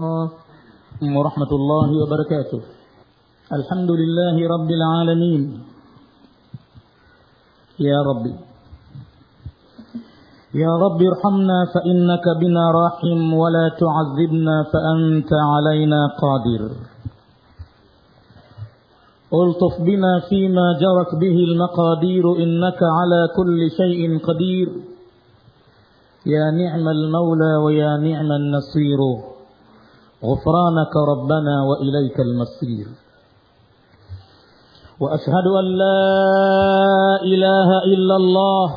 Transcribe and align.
ورحمة 0.00 1.52
الله 1.52 1.88
وبركاته. 2.02 2.60
الحمد 3.52 3.90
لله 4.00 4.36
رب 4.54 4.70
العالمين. 4.70 5.42
يا 7.76 7.98
ربي. 8.08 8.34
يا 10.54 10.72
رب 10.84 11.00
ارحمنا 11.12 11.58
فإنك 11.74 12.24
بنا 12.40 12.64
راحم 12.80 13.20
ولا 13.34 13.66
تعذبنا 13.82 14.56
فأنت 14.72 15.32
علينا 15.52 16.00
قادر. 16.22 16.62
ألطف 19.32 19.74
بنا 19.80 20.12
فيما 20.28 20.66
جرت 20.80 21.20
به 21.20 21.36
المقادير 21.48 22.24
إنك 22.44 22.80
على 22.98 23.20
كل 23.36 23.60
شيء 23.76 24.18
قدير. 24.24 24.68
يا 26.26 26.46
نعم 26.50 26.88
المولى 26.88 27.52
ويا 27.64 27.96
نعم 27.96 28.28
النصير. 28.32 29.31
غفرانك 30.24 30.94
ربنا 31.12 31.54
وإليك 31.70 32.20
المصير. 32.20 32.86
وأشهد 35.00 35.46
أن 35.60 35.66
لا 35.82 36.02
إله 37.22 37.68
إلا 37.94 38.16
الله 38.16 38.68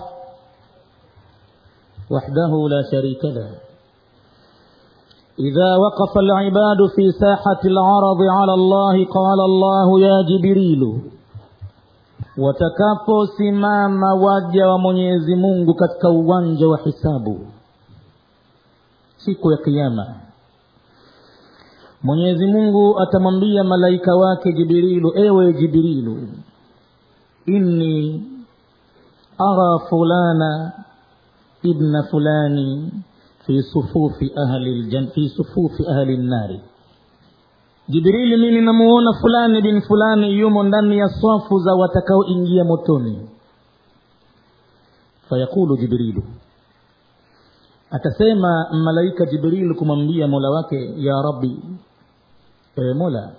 وحده 2.12 2.52
لا 2.70 2.82
شريك 2.92 3.26
له. 3.26 3.50
إذا 5.40 5.70
وقف 5.76 6.18
العباد 6.18 6.80
في 6.96 7.12
ساحة 7.12 7.62
العرض 7.66 8.22
على 8.40 8.54
الله 8.54 9.05
قال 9.05 9.40
الله 9.46 10.00
يا 10.00 10.18
جبريل 10.22 11.02
watakaposimama 12.38 14.14
waja 14.14 14.68
wa 14.68 14.77
uwanja 16.10 16.68
wa 16.68 16.77
hisabu 16.77 17.48
siku 19.18 19.52
ya 19.52 19.58
kiama 19.58 20.16
mwenyezi 22.05 22.45
mungu 22.48 23.00
atamwambia 23.00 23.64
malaika 23.64 24.16
wake 24.16 24.54
jibrilu 24.54 25.12
ewe 25.16 25.54
jibrilu 25.54 26.18
inni 27.46 28.24
ara 29.38 29.80
fulana 29.90 30.71
ibna 31.63 32.04
fulani 32.04 32.91
fi 33.46 33.62
sufufi 33.63 34.32
ahli 34.35 34.82
lnari 34.82 35.07
fi 35.13 35.30
sufufi 35.30 35.84
ahli 35.88 36.18
nnari 36.18 36.60
jibrili 37.90 38.37
mimi 38.37 38.62
namuona 38.62 39.13
fulani 39.21 39.62
bin 39.62 39.82
fulani 39.82 40.40
yumo 40.40 40.63
ndani 40.63 40.98
ya 40.98 41.10
swafu 41.10 41.60
za 41.60 41.74
watakaoingia 41.74 42.63
motoni. 42.63 43.30
Fayaqulu 45.30 45.77
jibrilu 45.77 46.24
atasema 47.91 48.68
malaika 48.71 49.26
jibrilu 49.26 49.76
kumwambia 49.76 50.27
mola 50.27 50.49
wake 50.49 50.93
ya 50.98 51.21
rabbi 51.21 51.60
ewe 52.77 52.93
mola 52.93 53.31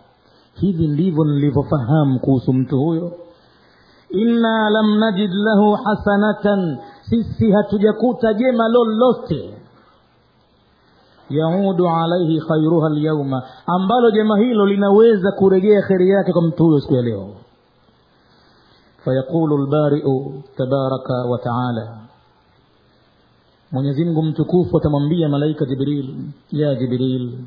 hivi 0.54 0.88
ndivyo 0.88 1.24
nilivyofahamu 1.24 2.20
kuhusu 2.20 2.52
mtu 2.52 2.78
huyo. 2.78 3.12
Inna 4.10 4.70
lam 4.70 4.98
najid 4.98 5.30
lahu 5.32 5.72
hasanatan 5.72 6.78
sisi 7.10 7.50
hatujakuta 7.52 8.34
jema 8.34 8.68
lolote. 8.68 9.54
Yaudu 11.30 11.88
alaihi 11.88 12.40
khairuha 12.40 12.88
lyauma 12.88 13.42
ambalo 13.66 14.10
jema 14.10 14.38
hilo 14.38 14.66
linaweza 14.66 15.32
kurejea 15.32 15.82
kheri 15.82 16.10
yake 16.10 16.32
kwa 16.32 16.42
mtu 16.42 16.64
huyo 16.64 16.80
siku 16.80 16.94
ya 16.94 17.02
leo. 17.02 17.28
Fayaqulu 19.04 19.58
lbariu 19.58 20.42
tabaraka 20.56 21.14
wa 21.14 21.38
taala 21.38 21.98
mwenyezimngu 23.72 24.22
mtukufu 24.22 24.78
atamwambia 24.78 25.28
malaika 25.28 25.64
jibril 25.64 26.14
ya 26.52 26.74
jibril 26.74 27.38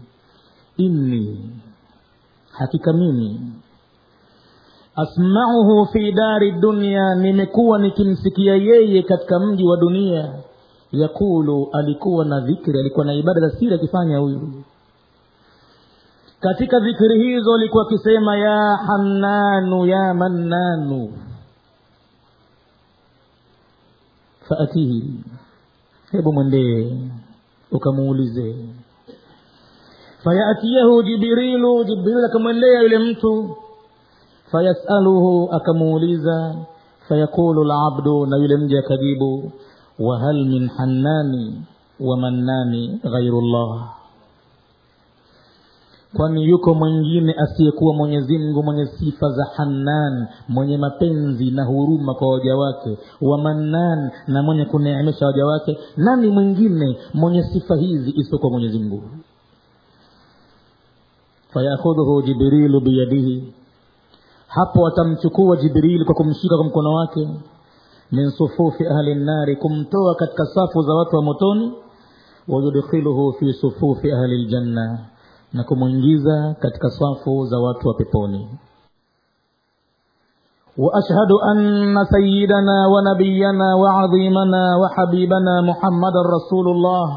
inni 0.77 1.49
hakika 2.51 2.93
mimi. 2.93 3.41
Asmauhu 4.95 5.85
fi 5.93 6.11
dari 6.11 6.51
dunya 6.51 7.15
nimekuwa 7.15 7.79
nikimsikia 7.79 8.55
yeye 8.55 9.03
katika 9.03 9.39
mji 9.39 9.63
wa 9.63 9.77
dunia. 9.77 10.33
Yakulu 10.91 11.69
alikuwa 11.73 12.25
na 12.25 12.39
dhikri 12.39 12.79
alikuwa 12.79 13.05
na 13.05 13.13
ibada 13.13 13.39
za 13.41 13.49
siri 13.51 13.73
akifanya 13.75 14.17
huyu. 14.17 14.63
Katika 16.39 16.79
dhikri 16.79 17.23
hizo 17.23 17.53
alikuwa 17.55 17.83
akisema 17.87 18.37
ya 18.37 18.77
hannanu 18.87 19.85
ya 19.85 20.13
mannanu 20.13 21.13
faatihi 24.49 25.13
hebu 26.11 26.33
mwendee 26.33 26.97
ukamuulize 27.71 28.55
fayatiyahu 30.23 31.03
jibrilu 31.03 31.83
jibril 31.83 32.25
akamwendea 32.25 32.81
yule 32.81 32.97
mtu 32.99 33.55
fayasaluhu 34.51 35.49
akamuuliza 35.51 36.55
fayaqulu 37.07 37.63
labdu 37.63 38.25
na 38.25 38.37
yule 38.37 38.57
mja 38.57 38.79
akajibu 38.79 39.51
wahal 39.99 40.45
min 40.45 40.67
hannani 40.69 41.61
wa 41.99 42.17
mannani 42.17 42.99
ghairu 43.11 43.41
llah 43.41 43.89
kwani 46.17 46.43
yuko 46.43 46.73
mwingine 46.73 47.33
asiyekuwa 47.37 47.93
mwenyezimgu 47.93 48.63
mwenye 48.63 48.85
sifa 48.85 49.29
za 49.29 49.45
hannan 49.55 50.27
mwenye 50.47 50.77
mapenzi 50.77 51.51
na 51.51 51.63
huruma 51.63 52.13
kwa 52.13 52.33
waja 52.33 52.55
wake 52.55 52.97
wa 53.21 53.37
mannan 53.37 54.11
na 54.27 54.43
mwenye 54.43 54.65
kuneemesha 54.65 55.25
waja 55.25 55.45
wake? 55.45 55.77
Nani 55.97 56.27
mwingine 56.27 56.97
mwenye 57.13 57.43
sifa 57.43 57.75
hizi 57.75 58.11
isiyokuwa 58.15 58.51
mwenyezimngu 58.51 59.03
fayakhudhuhu 61.53 62.21
jibrilu 62.21 62.79
biyadihi 62.81 63.53
hapo 64.47 64.87
atamchukua 64.87 65.55
jibrili 65.57 66.05
kwa 66.05 66.15
kumshika 66.15 66.55
kwa 66.55 66.65
mkono 66.65 66.93
wake 66.93 67.29
min 68.11 68.29
sufufi 68.31 68.87
ahli 68.87 69.15
nnari 69.15 69.55
kumtoa 69.55 70.15
katika 70.15 70.45
safu 70.45 70.81
za 70.81 70.93
watu 70.93 71.15
wa 71.15 71.21
motoni 71.23 71.73
wayudkhiluhu 72.47 73.33
fi 73.33 73.53
sufufi 73.53 74.11
ahli 74.11 74.37
ljanna 74.45 74.99
na 75.53 75.63
kumwingiza 75.63 76.55
katika 76.59 76.89
safu 76.89 77.45
za 77.45 77.59
watu 77.59 77.87
wa 77.87 77.93
peponi 77.93 78.47
واشهد 80.79 81.31
ان 81.51 81.95
سيدنا 82.15 82.77
ونبينا 82.87 83.75
وعظيمنا 83.75 84.63
وحبيبنا 84.81 85.61
محمدا 85.61 86.21
رسول 86.35 86.67
الله 86.75 87.07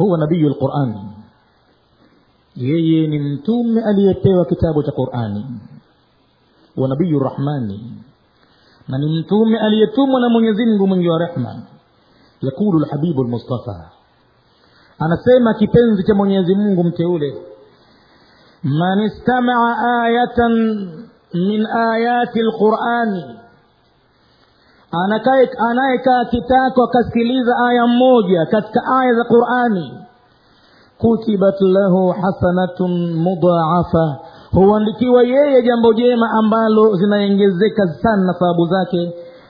هو 0.00 0.16
نبي 0.16 0.46
القران 0.46 0.90
yeye 2.58 3.06
ni 3.06 3.18
mtume 3.18 3.82
aliyepewa 3.84 4.44
kitabu 4.44 4.82
cha 4.82 4.92
qurani 4.92 5.46
wa 6.76 6.88
nabiyu 6.88 7.18
rahmani 7.18 7.92
na 8.88 8.98
ni 8.98 9.18
mtume 9.20 9.58
aliyetumwa 9.58 10.20
na 10.20 10.28
mwenyezi 10.28 10.66
mungu 10.66 10.86
mwingi 10.86 11.08
wa 11.08 11.18
rehma 11.18 11.62
yakulu 12.40 12.78
lhabibu 12.78 13.24
lmustafa 13.24 13.90
anasema 14.98 15.54
kipenzi 15.54 16.02
cha 16.04 16.14
mwenyezi 16.14 16.54
mungu 16.54 16.84
mteule 16.84 17.34
man 18.62 19.00
istamaa 19.00 20.02
ayatan 20.02 20.52
min 21.34 21.66
ayati 21.66 22.42
lqurani 22.42 23.24
anayekaa 25.58 26.24
kitako 26.24 26.84
akasikiliza 26.84 27.52
aya 27.68 27.86
mmoja 27.86 28.46
katika 28.46 28.80
aya 29.00 29.14
za 29.14 29.24
qurani 29.24 29.92
كتبت 31.02 31.58
له 31.76 31.94
حسنة 32.12 32.78
مضاعفة. 33.26 34.06
هو 34.54 34.78
جنبو 35.66 35.92
جيما 35.92 36.26
أمبالو 36.40 36.94
زنا 37.00 37.16
ينجزك 37.16 37.78
السنة 37.88 38.32
فابوزاكي 38.40 39.04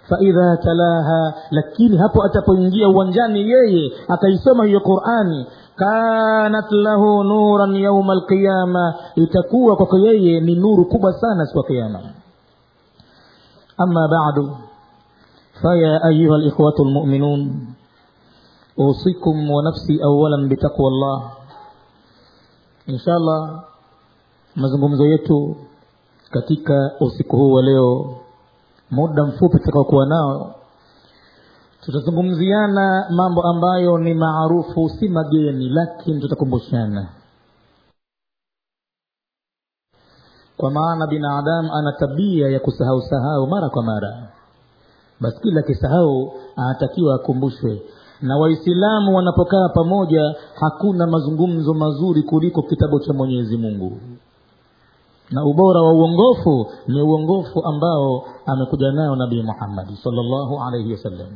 فإذا 0.09 0.49
تلاها 0.67 1.23
لكن 1.53 1.91
هبو 2.03 2.19
أتبو 2.27 2.53
ينجي 2.55 2.85
وانجاني 2.85 3.41
يي 3.41 3.91
أتيسوما 4.11 4.65
هي 4.65 4.77
قرآني 4.77 5.41
كانت 5.79 6.69
له 6.73 7.23
نورا 7.25 7.67
يوم 7.67 8.11
القيامة. 8.11 8.95
لتكوى 9.17 9.77
كقيي 9.77 10.41
من 10.41 10.61
نور 10.61 10.85
كوبا 10.93 11.11
سانا 11.21 11.45
سوى 11.53 11.63
قيامة. 11.69 12.01
أما 13.85 14.05
بعد 14.17 14.37
فيا 15.63 16.09
أيها 16.09 16.37
الإخوة 16.37 16.75
المؤمنون 16.81 17.41
أوصيكم 18.81 19.37
ونفسي 19.51 20.05
أولا 20.05 20.49
بتقوى 20.49 20.89
الله. 20.89 21.38
Insha 22.89 23.13
allah 23.15 23.65
mazungumzo 24.57 25.07
yetu 25.07 25.57
katika 26.31 26.91
usiku 27.01 27.37
huu 27.37 27.53
wa 27.53 27.63
leo 27.63 28.17
muda 28.91 29.25
mfupi 29.25 29.59
tutakaokuwa 29.59 30.07
nao 30.07 30.55
tutazungumziana 31.81 33.07
mambo 33.11 33.43
ambayo 33.43 33.99
ni 33.99 34.15
maarufu 34.15 34.89
si 34.89 35.09
mageni 35.09 35.69
lakini 35.69 36.21
tutakumbushana. 36.21 37.09
Kwa 40.57 40.71
maana 40.71 41.07
binadamu 41.07 41.73
ana 41.75 41.93
tabia 41.93 42.49
ya 42.49 42.61
kusahau 42.61 43.03
sahau 43.03 43.47
mara 43.47 43.69
kwa 43.69 43.83
mara. 43.83 44.29
Basi 45.21 45.41
kila 45.41 45.61
akisahau 45.61 46.33
anatakiwa 46.57 47.15
akumbushwe 47.15 47.83
na 48.23 48.37
waislamu 48.37 49.17
wanapokaa 49.17 49.69
pamoja 49.75 50.35
hakuna 50.55 51.07
mazungumzo 51.07 51.75
mazuri 51.75 52.23
kuliko 52.23 52.63
kitabu 52.63 53.01
cha 53.01 53.13
mwenyezi 53.13 53.57
mungu. 53.57 53.99
Na 55.31 55.45
ubora 55.45 55.81
wa 55.83 55.93
uongofu 55.93 56.67
ni 56.89 57.03
uongofu 57.03 57.65
ambao 57.65 58.25
amekuja 58.47 58.93
nayo 58.93 59.17
nabii 59.17 59.43
muhammadi 59.43 59.97
salllahu 59.97 60.61
alaihi 60.63 60.93
wasallam 60.93 61.27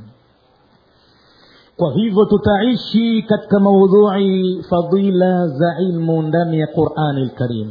kwa 1.76 1.92
hivyo 1.92 2.24
tutaishi 2.24 3.22
katika 3.22 3.60
maudhui 3.60 4.62
fadila 4.62 5.48
za 5.48 5.78
ilmu 5.80 6.22
ndani 6.22 6.58
ya 6.60 6.66
qurani 6.66 7.24
lkarim 7.24 7.70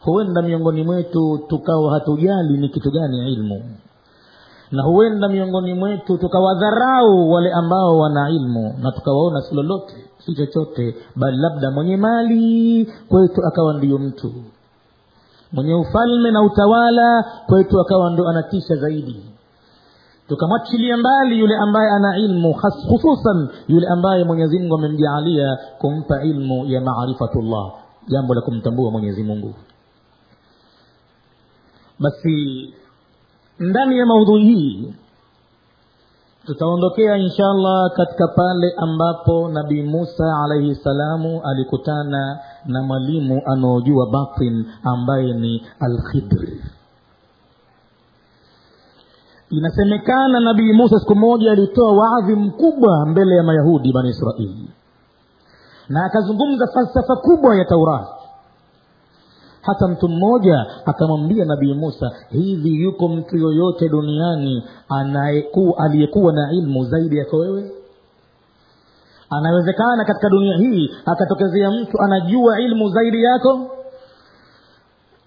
huenda 0.00 0.42
miongoni 0.42 0.82
mwetu 0.84 1.38
tukawa 1.48 1.92
hatujali 1.92 2.56
ni 2.58 2.68
kitu 2.68 2.90
gani 2.90 3.32
ilmu 3.32 3.62
na 4.72 4.82
huenda 4.82 5.28
miongoni 5.28 5.74
mwetu 5.74 6.18
tukawadharau 6.18 7.30
wale 7.32 7.52
ambao 7.52 7.98
wana 7.98 8.30
ilmu 8.30 8.74
na 8.82 8.92
tukawaona 8.92 9.40
si 9.42 9.54
lolote 9.54 9.94
si 10.18 10.34
chochote 10.34 10.94
bali 11.16 11.36
labda 11.36 11.70
mwenye 11.70 11.96
mali 11.96 12.84
kwetu 13.08 13.46
akawa 13.46 13.74
ndiyo 13.74 13.98
mtu. 13.98 14.32
Mwenye 15.52 15.74
ufalme 15.74 16.30
na 16.30 16.42
utawala 16.42 17.24
kwetu 17.46 17.80
akawa 17.80 18.10
ndo 18.10 18.28
anatisha 18.28 18.76
zaidi. 18.76 19.22
Tukamwachilia 20.28 20.96
mbali 20.96 21.38
yule 21.38 21.56
ambaye 21.56 21.90
ana 21.90 22.18
ilmu 22.18 22.52
hususan 22.88 23.48
yule 23.68 23.86
ambaye 23.88 24.24
mwenyezi 24.24 24.58
mungu 24.58 24.74
amemjaalia 24.74 25.58
kumpa 25.78 26.22
ilmu 26.24 26.64
ya 26.66 26.80
maarifatullah 26.80 27.72
jambo 28.08 28.34
la 28.34 28.40
kumtambua 28.40 28.90
mwenyezi 28.90 29.22
mungu. 29.22 29.54
Basi 31.98 32.34
ndani 33.60 33.98
ya 33.98 34.06
maudhui 34.06 34.42
hii 34.44 34.94
tutaondokea 36.46 37.16
insha 37.16 37.44
allah 37.50 37.90
katika 37.96 38.28
pale 38.28 38.72
ambapo 38.76 39.48
nabii 39.48 39.82
musa 39.82 40.24
alaihi 40.44 40.74
salamu 40.74 41.40
alikutana 41.44 42.38
na 42.66 42.82
mwalimu 42.82 43.42
anaojua 43.46 44.06
batin 44.10 44.66
ambaye 44.84 45.32
ni 45.32 45.66
alkhidri. 45.80 46.62
Inasemekana 49.50 50.40
nabii 50.40 50.72
musa 50.72 50.98
siku 50.98 51.14
moja 51.16 51.52
alitoa 51.52 51.92
waadhi 51.92 52.34
mkubwa 52.34 53.06
mbele 53.06 53.36
ya 53.36 53.42
mayahudi 53.42 53.92
bani 53.92 54.08
israili 54.08 54.70
na 55.88 56.04
akazungumza 56.04 56.66
falsafa 56.74 57.16
kubwa 57.16 57.56
ya 57.56 57.64
taurati 57.64 58.19
hata 59.62 59.88
mtu 59.88 60.08
mmoja 60.08 60.66
akamwambia 60.86 61.44
nabii 61.44 61.74
musa 61.74 62.10
hivi 62.30 62.82
yuko 62.82 63.08
mtu 63.08 63.36
yoyote 63.36 63.88
duniani 63.88 64.62
aliyekuwa 65.78 66.32
na 66.32 66.52
ilmu 66.52 66.84
zaidi 66.84 67.16
yako 67.18 67.36
wewe? 67.36 67.72
Anawezekana 69.30 70.04
katika 70.04 70.28
dunia 70.28 70.56
hii 70.56 70.90
akatokezea 71.06 71.70
mtu 71.70 72.00
anajua 72.02 72.60
ilmu 72.60 72.88
zaidi 72.88 73.22
yako? 73.22 73.70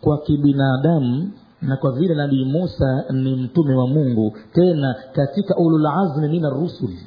Kwa 0.02 0.18
kibinadamu 0.18 1.32
na 1.62 1.78
kwa 1.78 1.92
vile 1.92 2.16
nabii 2.16 2.46
musa 2.46 3.04
ni 3.12 3.36
mtume 3.36 3.76
wa 3.76 3.88
mungu 3.88 4.38
tena 4.54 4.96
katika 5.14 5.56
ululazmi 5.56 6.28
min 6.28 6.46
arrusuli 6.46 7.00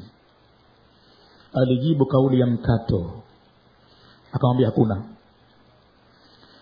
alijibu 1.55 2.07
kauli 2.07 2.41
ya 2.41 2.47
mkato. 2.47 3.11
Akamwambia 4.33 4.67
hakuna 4.67 5.03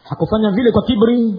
hakufanya 0.05 0.51
vile 0.51 0.73
kwa 0.73 0.83
kibri 0.83 1.35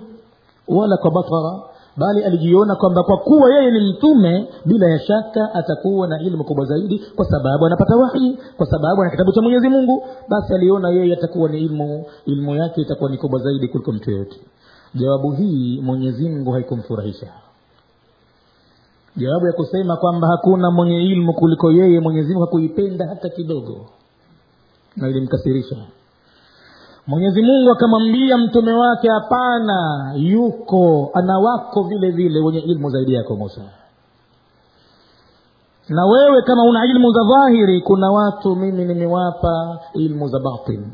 wala 0.67 0.97
kwa 0.97 1.11
batara 1.11 1.59
bali 1.97 2.23
alijiona 2.23 2.75
kwamba 2.75 3.03
kwa 3.03 3.17
kuwa 3.17 3.53
yeye 3.55 3.71
ni 3.71 3.79
mtume 3.93 4.47
bila 4.65 4.87
ya 4.89 4.99
shaka 4.99 5.53
atakuwa 5.53 6.07
na 6.07 6.21
ilmu 6.21 6.43
kubwa 6.43 6.65
zaidi 6.65 6.99
kwa 7.15 7.25
sababu 7.25 7.65
anapata 7.65 7.95
wahi 7.95 8.37
kwa 8.57 8.65
sababu 8.65 9.01
ana 9.01 9.11
kitabu 9.11 9.31
cha 9.31 9.41
mwenyezi 9.41 9.69
mungu 9.69 10.03
basi 10.29 10.53
aliona 10.53 10.89
yeye 10.89 11.13
atakuwa 11.13 11.49
ni 11.49 11.59
ilmu 11.61 12.05
ilmu 12.25 12.55
yake 12.55 12.81
itakuwa 12.81 13.09
ni 13.09 13.17
kubwa 13.17 13.39
zaidi 13.39 13.67
kuliko 13.67 13.91
mtu 13.91 14.11
yoyote 14.11 14.37
jawabu 14.95 15.31
hii 15.31 15.81
mwenyezi 15.81 16.29
mungu 16.29 16.51
haikumfurahisha. 16.51 17.27
Jawabu 19.17 19.45
ya 19.45 19.53
kusema 19.53 19.97
kwamba 19.97 20.27
hakuna 20.27 20.71
mwenye 20.71 21.03
ilmu 21.03 21.33
kuliko 21.33 21.71
yeye 21.71 21.99
mwenyezi 21.99 22.33
mungu 22.33 22.45
hakuipenda 22.45 23.07
hata 23.07 23.29
kidogo 23.29 23.85
na 24.97 25.07
ilimkasirisha 25.09 25.75
mwenyezi 27.07 27.41
mungu 27.41 27.71
akamwambia 27.71 28.37
mtume 28.37 28.73
wake 28.73 29.09
hapana 29.09 30.11
yuko 30.17 31.09
ana 31.13 31.39
wako 31.39 31.83
vile 31.83 32.11
vile 32.11 32.39
wenye 32.39 32.59
ilmu 32.59 32.89
zaidi 32.89 33.13
yako 33.13 33.35
musa. 33.35 33.61
Na 35.89 36.05
wewe 36.05 36.41
kama 36.41 36.63
una 36.63 36.85
ilmu 36.85 37.11
za 37.11 37.19
dhahiri 37.23 37.81
kuna 37.81 38.11
watu 38.11 38.55
mimi 38.55 38.85
nimewapa 38.85 39.79
ilmu 39.93 40.27
za 40.27 40.39
batin. 40.39 40.85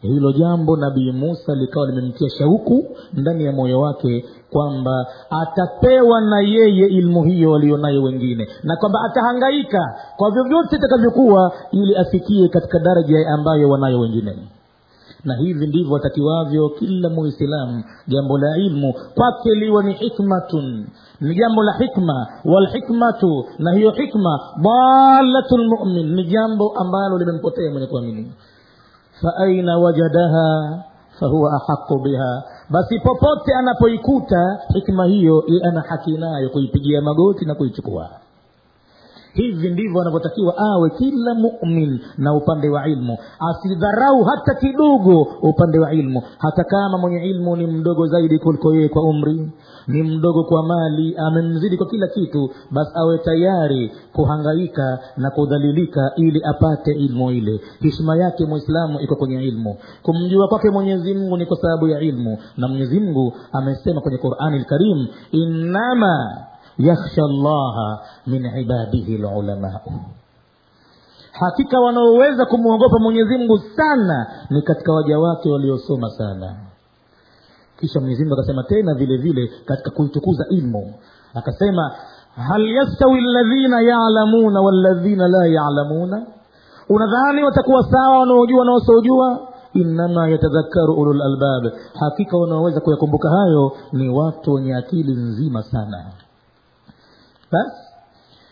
Hilo 0.00 0.32
jambo 0.32 0.76
nabii 0.76 1.12
musa 1.12 1.54
likawa 1.54 1.86
limemtia 1.86 2.28
shauku 2.30 2.84
ndani 3.12 3.44
ya 3.44 3.52
moyo 3.52 3.80
wake 3.80 4.24
kwamba 4.52 5.06
atapewa 5.30 6.20
na 6.20 6.40
yeye 6.40 6.86
ilmu 6.86 7.22
hiyo 7.24 7.50
walionayo 7.50 8.02
wengine 8.02 8.48
na 8.62 8.76
kwamba 8.76 8.98
atahangaika 9.10 9.94
kwa 10.16 10.30
vyovyote 10.30 10.76
itakavyokuwa 10.76 11.52
ili 11.72 11.96
afikie 11.96 12.48
katika 12.48 12.78
daraja 12.78 13.28
ambayo 13.34 13.68
wanayo 13.70 14.00
wengine 14.00 14.36
na 15.24 15.34
hivi 15.36 15.66
ndivyo 15.66 15.96
atakiwavyo 15.96 16.68
kila 16.68 17.08
muislamu. 17.08 17.84
Jambo 18.08 18.38
la 18.38 18.56
ilmu 18.56 18.92
kwake 19.14 19.50
liwe 19.54 19.84
ni 19.84 19.92
hikmatun. 19.92 20.86
Ni 21.20 21.34
jambo 21.34 21.62
la 21.62 21.72
hikma 21.78 22.26
walhikmatu 22.44 23.44
na 23.58 23.72
hiyo 23.72 23.90
hikma 23.90 24.40
dalatu 24.62 25.56
lmumin 25.58 26.14
ni 26.14 26.24
jambo 26.24 26.72
ambalo 26.78 27.18
limempotea 27.18 27.70
mwenye 27.72 27.86
kuamini. 27.86 28.32
Faaina 29.22 29.78
wajadaha 29.78 30.78
fahuwa 31.20 31.50
ahaqu 31.54 31.98
biha. 31.98 32.42
Basi 32.70 32.98
popote 33.00 33.54
anapoikuta 33.54 34.58
hikma 34.74 35.04
hiyo 35.06 35.44
ana 35.64 35.80
haki 35.80 36.12
nayo 36.18 36.50
kuipigia 36.50 37.00
magoti 37.02 37.44
na 37.44 37.54
kuichukua 37.54 38.10
hivi 39.34 39.70
ndivyo 39.70 40.00
anavyotakiwa 40.00 40.54
awe 40.58 40.90
kila 40.90 41.34
mumin 41.34 42.00
na 42.18 42.34
upande 42.34 42.68
wa 42.68 42.88
ilmu. 42.88 43.18
Asidharau 43.50 44.24
hata 44.24 44.54
kidogo 44.54 45.22
upande 45.42 45.78
wa 45.78 45.92
ilmu. 45.92 46.22
Hata 46.38 46.64
kama 46.64 46.98
mwenye 46.98 47.24
ilmu 47.30 47.56
ni 47.56 47.66
mdogo 47.66 48.06
zaidi 48.06 48.38
kuliko 48.38 48.74
yeye 48.74 48.88
kwa 48.88 49.02
umri 49.02 49.52
ni 49.88 50.02
mdogo 50.02 50.44
kwa 50.44 50.62
mali 50.62 51.16
amemzidi 51.16 51.76
kwa 51.76 51.86
kila 51.86 52.06
kitu 52.08 52.50
basi 52.70 52.90
awe 52.94 53.18
tayari 53.18 53.92
kuhangaika 54.12 54.98
na 55.16 55.30
kudhalilika 55.30 56.12
ili 56.16 56.40
apate 56.44 56.92
ilmu 56.92 57.30
ile. 57.30 57.60
Hishma 57.80 58.16
yake 58.16 58.46
mwislamu 58.46 59.00
iko 59.00 59.16
kwenye 59.16 59.42
ilmu. 59.44 59.76
Kumjua 60.02 60.48
kwake 60.48 60.70
mwenyezi 60.70 61.14
mungu 61.14 61.36
ni 61.36 61.46
kwa 61.46 61.56
sababu 61.56 61.88
ya 61.88 62.00
ilmu. 62.00 62.38
Na 62.56 62.68
mwenyezi 62.68 63.00
mungu 63.00 63.32
amesema 63.52 64.00
kwenye 64.00 64.18
qurani 64.18 64.58
lkarim 64.58 65.06
innama 65.32 66.36
yakhsha 66.78 67.22
llaha 67.22 67.98
min 68.26 68.44
ibadihi 68.58 69.18
lulamau 69.18 69.92
hakika 71.40 71.80
wanaoweza 71.80 72.46
kumwogopa 72.46 72.98
mwenyezi 72.98 73.38
mungu 73.38 73.58
sana 73.76 74.26
ni 74.50 74.62
katika 74.62 74.92
waja 74.92 75.18
wake 75.18 75.48
waliosoma 75.50 76.10
sana. 76.10 76.54
Kisha 77.80 78.00
mwenyezimngu 78.00 78.34
akasema 78.34 78.62
tena 78.64 78.94
vile 78.94 79.16
vile 79.16 79.50
katika 79.64 79.90
kuitukuza 79.90 80.44
ilmu. 80.50 80.94
Akasema 81.34 81.90
hal 82.48 82.68
yastawi 82.68 83.20
ladhina 83.20 83.80
yalamuna 83.80 84.60
waladhina 84.60 85.28
la 85.28 85.46
yalamuna? 85.46 86.26
Unadhani 86.88 87.44
watakuwa 87.44 87.82
sawa 87.90 88.18
wanaojua 88.18 88.58
wanaosojua 88.58 89.48
innama 89.74 90.28
yatadhakaru 90.28 90.94
ulul 90.94 91.22
albab. 91.22 91.72
Hakika 92.00 92.36
wanaoweza 92.36 92.80
kuyakumbuka 92.80 93.28
hayo 93.30 93.72
ni 93.92 94.08
watu 94.08 94.52
wenye 94.52 94.74
akili 94.76 95.12
nzima 95.12 95.62
sana 95.62 96.04
basi 97.54 97.76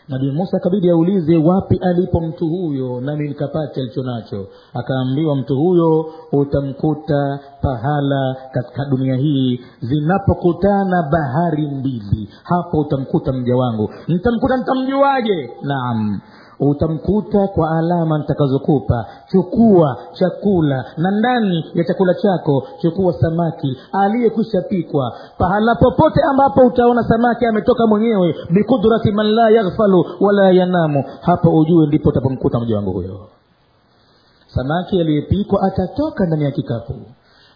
nabii 0.09 0.31
musa 0.31 0.57
akabidi 0.57 0.91
aulize 0.91 1.37
wapi 1.37 1.77
alipo 1.83 2.21
mtu 2.21 2.49
huyo 2.49 3.01
nami 3.01 3.29
nikapate 3.29 3.81
alicho 3.81 4.03
nacho 4.03 4.47
akaambiwa 4.75 5.37
mtu 5.37 5.57
huyo 5.57 6.07
utamkuta 6.33 7.39
pahala 7.63 8.37
katika 8.53 8.85
dunia 8.85 9.17
hii 9.17 9.61
zinapokutana 9.81 11.03
bahari 11.03 11.67
mbili. 11.67 12.29
Hapo 12.43 12.79
utamkuta 12.81 13.33
mja 13.33 13.57
wangu. 13.57 13.91
Nitamkuta 14.09 14.57
nitamjuaje? 14.57 15.51
Naam 15.63 16.21
utamkuta 16.71 17.47
kwa 17.47 17.79
alama 17.79 18.19
nitakazokupa. 18.19 19.07
Chukua 19.27 19.97
chakula 20.13 20.85
na 20.97 21.11
ndani 21.11 21.65
ya 21.75 21.85
chakula 21.85 22.15
chako 22.15 22.67
chukua 22.83 23.13
samaki 23.13 23.77
aliyekwisha 23.93 24.63
pikwa. 24.63 25.13
Pahala 25.39 25.75
popote 25.75 26.21
ambapo 26.31 26.61
utaona 26.67 27.03
samaki 27.03 27.47
ametoka 27.47 27.87
mwenyewe 27.87 28.35
bikudrati 28.51 29.13
man 29.13 29.27
la 29.27 29.51
yaghfalu 29.51 30.05
wala 30.21 30.51
yanamu 30.51 31.05
hapo 31.21 31.59
ujue 31.59 31.87
ndipo 31.87 32.09
utapomkuta 32.09 32.61
mja 32.61 32.77
wangu 32.77 32.93
huyo. 32.93 33.21
Samaki 34.47 35.01
aliyepikwa 35.01 35.63
atatoka 35.63 36.27
ndani 36.27 36.45
ya 36.45 36.51
kikapu 36.51 36.95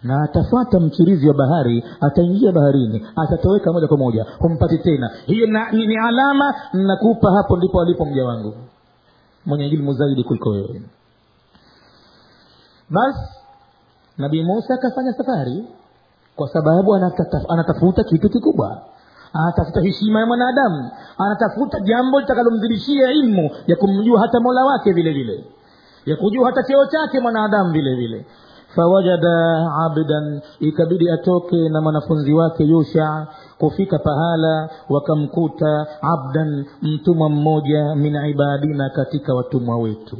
na 0.03 0.23
atafata 0.23 0.79
mchirizi 0.79 1.27
wa 1.27 1.33
bahari 1.33 1.83
ataingia 2.01 2.51
baharini 2.51 3.05
atatoweka 3.15 3.73
moja 3.73 3.87
kwa 3.87 3.97
moja 3.97 4.25
humpati 4.39 4.77
tena. 4.77 5.09
Hiyo 5.25 5.47
ni 5.73 5.97
alama 5.97 6.53
nakupa 6.73 7.31
hapo 7.31 7.57
ndipo 7.57 7.81
alipo 7.81 8.05
mja 8.05 8.25
wangu 8.25 8.53
mwenye 9.47 9.67
ilmu 9.67 9.93
zaidi 9.93 10.23
kuliko 10.23 10.49
wewe. 10.49 10.81
Basi 12.89 13.29
nabii 14.17 14.43
musa 14.43 14.73
akafanya 14.73 15.13
safari 15.13 15.67
kwa 16.35 16.47
sababu 16.47 16.95
anatafuta 17.49 18.03
kitu 18.03 18.29
kikubwa. 18.29 18.81
Anatafuta 19.33 19.81
heshima 19.81 20.19
ya 20.19 20.25
mwanadamu. 20.25 20.91
Anatafuta 21.17 21.79
jambo 21.79 22.19
litakalomzidishia 22.19 23.11
ilmu 23.11 23.49
ya 23.67 23.75
kumjua 23.75 24.19
hata 24.21 24.39
mola 24.39 24.65
wake 24.65 24.93
vile 24.93 25.13
vile. 25.13 25.43
Ya 26.05 26.15
kujua 26.15 26.45
hata 26.45 26.63
cheo 26.63 26.85
chake 26.85 27.19
mwanadamu 27.19 27.71
vile 27.71 27.95
vile 27.95 28.25
fawajada 28.75 29.67
abdan 29.85 30.41
ikabidi 30.59 31.09
atoke 31.09 31.69
na 31.69 31.81
mwanafunzi 31.81 32.33
wake 32.33 32.63
yusha 32.63 33.27
kufika 33.57 33.99
pahala 33.99 34.69
wakamkuta 34.89 35.87
abdan 36.01 36.65
mtumwa 36.81 37.29
mmoja 37.29 37.95
min 37.95 38.15
ibadina 38.15 38.89
katika 38.89 39.33
watumwa 39.35 39.77
wetu. 39.77 40.17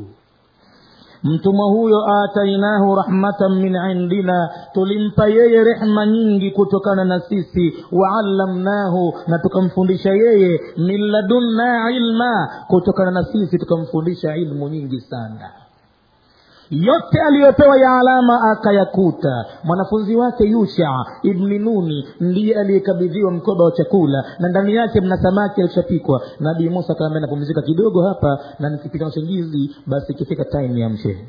Mtumwa 1.23 1.65
huyo 1.65 2.05
atainahu 2.23 2.95
rahmatan 2.95 3.51
min 3.55 3.75
indina 3.75 4.49
tulimpa 4.73 5.27
yeye 5.27 5.63
rehma 5.63 6.05
nyingi 6.05 6.51
kutokana 6.51 7.05
na 7.05 7.19
sisi 7.19 7.73
waallamnahu 7.91 9.13
na 9.27 9.39
tukamfundisha 9.39 10.09
yeye 10.13 10.59
min 10.77 11.01
ladunna 11.01 11.91
ilma 11.91 12.49
kutokana 12.67 13.11
na 13.11 13.23
sisi 13.23 13.57
tukamfundisha 13.57 14.35
ilmu 14.35 14.69
nyingi 14.69 15.01
sana 15.01 15.51
yote 16.69 17.21
aliyopewa 17.27 17.77
ya 17.77 17.97
alama 17.99 18.51
akayakuta. 18.51 19.45
Mwanafunzi 19.63 20.15
wake 20.15 20.43
yusha 20.43 20.89
ibni 21.23 21.59
nuni 21.59 22.07
ndiye 22.19 22.59
aliyekabidhiwa 22.59 23.31
mkoba 23.31 23.63
wa 23.63 23.71
chakula 23.71 24.25
na 24.39 24.49
ndani 24.49 24.75
yake 24.75 25.01
mna 25.01 25.17
samaki 25.17 25.61
alishapikwa. 25.61 26.21
Nabii 26.39 26.69
musa 26.69 26.93
akaambia 26.93 27.19
napumzika 27.21 27.61
kidogo 27.61 28.01
hapa 28.07 28.39
na 28.59 28.69
nikipita 28.69 29.05
usingizi 29.07 29.75
basi 29.85 30.11
ikifika 30.11 30.45
time 30.45 30.79
ya 30.79 30.89
mshehe 30.89 31.27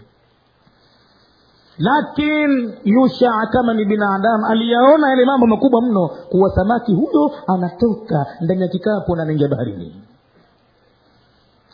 lakini 1.78 2.74
yusha 2.84 3.32
kama 3.52 3.74
ni 3.74 3.84
binadamu 3.84 4.46
aliyaona 4.46 5.10
yale 5.10 5.24
mambo 5.24 5.46
makubwa 5.46 5.82
mno 5.82 6.08
kuwa 6.08 6.50
samaki 6.50 6.94
huyo 6.94 7.30
anatoka 7.46 8.26
ndani 8.40 8.62
ya 8.62 8.68
kikapu 8.68 9.16
na 9.16 9.22
anaingia 9.22 9.48
baharini. 9.48 10.02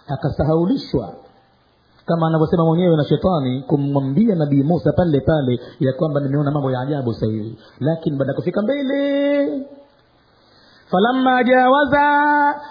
Akasahaulishwa 0.09 1.13
kama 2.07 2.27
anavyosema 2.27 2.65
mwenyewe 2.65 2.97
na 2.97 3.05
shetani 3.05 3.63
kumwambia 3.67 4.35
nabii 4.35 4.63
musa 4.63 4.93
pale 4.93 5.21
pale 5.21 5.61
ya 5.81 5.93
kwamba 5.93 6.21
nimeona 6.21 6.51
mambo 6.51 6.71
ya 6.71 6.81
ajabu 6.81 7.13
sasa 7.15 7.27
lakini 7.81 8.17
baada 8.17 8.33
ya 8.33 8.37
kufika 8.37 8.63
mbele 8.63 9.67
falamma 10.91 11.45
jawaza 11.45 12.05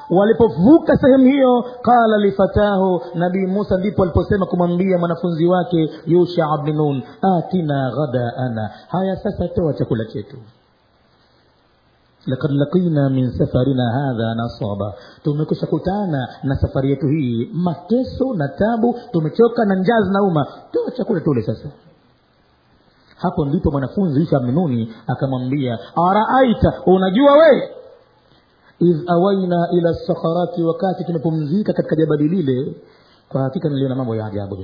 walipovuka 0.10 0.98
sehemu 0.98 1.26
hiyo 1.26 1.66
qala 1.82 2.18
lifatahu 2.18 3.02
nabii 3.16 3.46
musa 3.48 3.78
ndipo 3.78 4.04
aliposema 4.04 4.46
kumwambia 4.46 4.98
mwanafunzi 4.98 5.46
wake 5.48 5.90
yusha 6.06 6.46
bni 6.64 6.74
nun 6.74 7.04
atina 7.38 7.92
ghadaana. 7.92 8.70
Haya 8.88 9.16
sasa 9.16 9.48
toa 9.48 9.74
chakula 9.74 10.06
chetu 10.06 10.38
lakad 12.26 12.52
lakina 12.52 13.10
min 13.10 13.32
safarina 13.32 13.92
hadha 13.92 14.36
nasaba. 14.36 14.94
Tumekwisha 15.24 15.68
kutana 15.68 16.28
na 16.44 16.56
safari 16.56 16.90
yetu 16.90 17.08
hii. 17.08 17.50
Mateso 17.54 18.34
na 18.34 18.48
tabu 18.48 18.96
tumechoka 19.12 19.66
na 19.66 19.76
njaa 19.76 20.02
zinauma. 20.02 20.46
Toa 20.72 20.92
chakula 20.92 21.20
tule 21.22 21.42
sasa. 21.42 21.70
Hapo 23.18 23.46
ndipo 23.46 23.72
mwanafunzi 23.72 24.22
isha 24.24 24.40
mnuni 24.40 24.94
akamwambia 25.08 25.80
araaita 26.10 26.74
unajua 26.86 27.32
we? 27.38 27.70
Idh 28.80 29.10
awaina 29.12 29.68
ila 29.72 29.94
sakharati 29.94 30.64
wakati 30.64 31.04
tumepumzika 31.04 31.74
katika 31.74 31.96
jabali 31.96 32.28
lile 32.30 32.76
kwa 33.30 33.42
hakika 33.42 33.70
niliona 33.70 33.96
mambo 33.96 34.16
ya 34.16 34.26
ajabu 34.26 34.58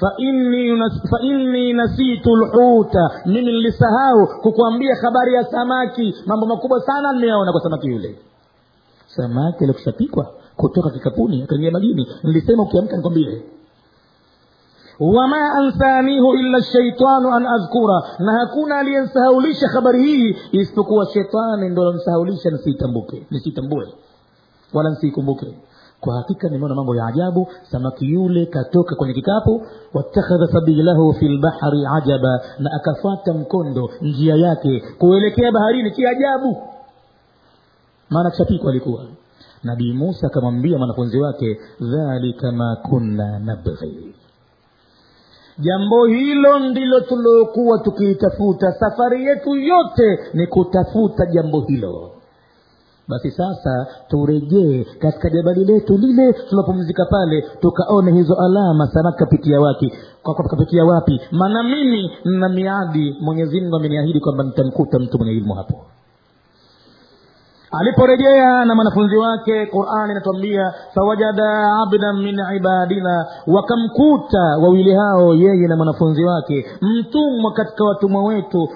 fa 0.00 1.18
inni 1.22 1.72
nasitu 1.72 2.36
lhuta 2.36 3.10
mimi 3.26 3.42
nilisahau 3.52 4.26
kukuambia 4.42 4.96
habari 5.02 5.34
ya 5.34 5.44
samaki. 5.44 6.14
Mambo 6.26 6.46
makubwa 6.46 6.80
sana 6.80 7.12
nimeyaona 7.12 7.52
kwa 7.52 7.60
samaki 7.60 7.86
yule. 7.88 8.18
Samaki 9.06 9.64
alikushapikwa 9.64 10.32
kutoka 10.56 10.90
kikapuni 10.90 11.42
akaingia 11.42 11.70
majini. 11.70 12.06
Nilisema 12.22 12.62
ukiamka 12.62 12.96
nikwambie. 12.96 13.42
Wama 15.00 15.52
ansanihu 15.54 16.34
illa 16.34 16.62
shaitanu 16.62 17.34
an 17.34 17.46
adhkura 17.46 18.02
na 18.18 18.32
hakuna 18.38 18.78
aliyensahaulisha 18.78 19.68
habari 19.68 20.02
hii 20.06 20.36
isipokuwa 20.52 21.06
shetani 21.06 21.68
ndo 21.68 21.82
alonsahaulisha 21.82 22.50
nisiitambuke 22.50 23.26
nisiitambue 23.30 23.88
wala 24.72 24.90
nsiikumbuke 24.90 25.46
kwa 26.04 26.16
hakika 26.16 26.48
nimeona 26.48 26.74
mambo 26.74 26.96
ya 26.96 27.06
ajabu. 27.06 27.48
Samaki 27.70 28.12
yule 28.12 28.46
katoka 28.46 28.94
kwenye 28.96 29.14
kikapu 29.14 29.66
watakhadha 29.94 30.46
sabilahu 30.52 31.12
fi 31.14 31.28
lbahri 31.28 31.86
ajaba 31.96 32.40
na 32.58 32.70
akafuata 32.72 33.32
mkondo 33.32 33.90
njia 34.02 34.34
yake 34.34 34.82
kuelekea 34.98 35.52
baharini. 35.52 35.90
Kiajabu 35.90 36.56
maana 38.10 38.30
chapikwa 38.30 38.70
alikuwa. 38.70 39.04
Nabii 39.64 39.92
musa 39.92 40.26
akamwambia 40.26 40.78
mwanafunzi 40.78 41.18
wake 41.18 41.60
dhalika 41.80 42.52
ma 42.52 42.76
kunna 42.76 43.38
nabghi. 43.38 44.14
Jambo 45.58 46.06
hilo 46.06 46.58
ndilo 46.58 47.00
tuliokuwa 47.00 47.78
tukiitafuta 47.78 48.72
safari 48.72 49.24
yetu 49.26 49.56
yote 49.56 50.18
ni 50.34 50.46
kutafuta 50.46 51.26
jambo 51.26 51.60
hilo 51.60 52.10
basi 53.08 53.30
sasa 53.30 53.86
turejee 54.08 54.84
katika 54.98 55.30
jabali 55.30 55.64
letu 55.64 55.98
lile 55.98 56.32
tunapumzika 56.32 57.04
pale 57.10 57.44
tukaone 57.60 58.12
hizo 58.12 58.34
alama 58.34 58.86
samaki 58.86 59.18
kapitia 59.18 59.60
wapi 59.60 59.92
kapitia 60.50 60.84
wapi? 60.84 61.20
Maana 61.30 61.62
mimi 61.62 62.10
na 62.24 62.48
miadi 62.48 63.16
mwenyezi 63.20 63.60
mungu 63.60 63.76
ameniahidi 63.76 64.20
kwamba 64.20 64.44
nitamkuta 64.44 64.98
mtu 64.98 65.18
mwenye 65.18 65.32
ilmu 65.32 65.54
hapo. 65.54 65.74
Aliporejea 67.80 68.64
na 68.64 68.74
mwanafunzi 68.74 69.16
wake 69.16 69.66
qurani 69.66 70.12
inatuambia 70.12 70.74
fawajada 70.94 71.72
abdan 71.82 72.16
min 72.22 72.40
ibadina 72.56 73.26
wakamkuta 73.46 74.40
wawili 74.62 74.94
hao 74.94 75.34
yeye 75.34 75.68
na 75.68 75.76
mwanafunzi 75.76 76.24
wake 76.24 76.66
mtumwa 76.80 77.52
katika 77.52 77.84
watumwa 77.84 78.24
wetu 78.24 78.68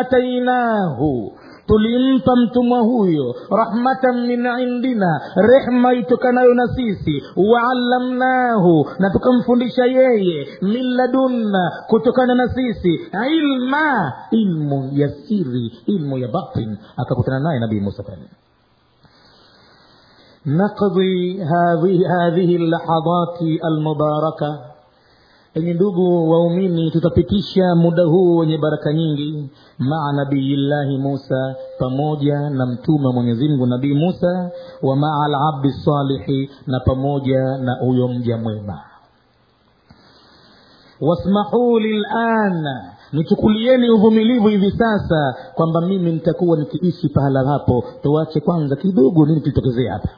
atainahu 0.00 1.32
tulimpa 1.66 2.32
mtumwa 2.36 2.80
huyo 2.80 3.34
rahmatan 3.50 4.26
min 4.26 4.46
indina 4.46 5.20
rehma 5.36 5.94
itokanayo 5.94 6.54
na 6.54 6.66
sisi 6.68 7.22
waallamnahu 7.36 8.86
na 8.98 9.10
tukamfundisha 9.10 9.84
yeye 9.86 10.46
min 10.62 10.84
ladunna 10.96 11.70
kutokana 11.88 12.34
na 12.34 12.48
sisi 12.48 13.00
ilma 13.36 14.12
ilmu 14.30 14.90
ya 14.92 15.08
siri 15.08 15.72
ilmu 15.86 16.18
ya 16.18 16.28
batin 16.28 16.76
akakutana 16.96 17.40
naye 17.40 17.60
nabii 17.60 17.80
musa 17.80 18.02
pale 18.02 18.28
naqdi 20.46 21.40
hadhihi 22.08 22.58
llahadati 22.58 23.58
almubaraka 23.68 24.50
enye 25.56 25.74
ndugu 25.74 26.30
waumini 26.30 26.90
tutapitisha 26.90 27.74
muda 27.74 28.02
huu 28.04 28.36
wenye 28.36 28.58
baraka 28.58 28.92
nyingi 28.92 29.50
maa 29.78 30.12
nabiyillahi 30.12 30.98
musa 30.98 31.54
pamoja 31.78 32.50
na 32.50 32.66
mtume 32.66 33.06
wa 33.06 33.12
mwenyezimngu 33.12 33.66
nabii 33.66 33.94
musa 33.94 34.50
wa 34.82 34.96
maa 34.96 35.24
alabdi 35.24 35.72
salihi 35.72 36.50
na 36.66 36.80
pamoja 36.80 37.58
na 37.58 37.74
huyo 37.80 38.08
mja 38.08 38.36
mwema. 38.36 38.80
Wasmahuu 41.00 41.78
lilana 41.78 42.92
nichukulieni 43.12 43.90
uvumilivu 43.90 44.48
hivi 44.48 44.70
sasa 44.70 45.34
kwamba 45.54 45.80
mimi 45.80 46.12
nitakuwa 46.12 46.56
nikiishi 46.58 47.08
pahala 47.08 47.44
hapo. 47.44 47.84
Tuache 48.02 48.40
kwanza 48.40 48.76
kidogo 48.76 49.26
nini 49.26 49.40
kilitokezea 49.40 49.92
hapa. 49.92 50.08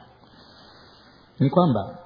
Ni 1.39 1.49
kwamba 1.49 1.97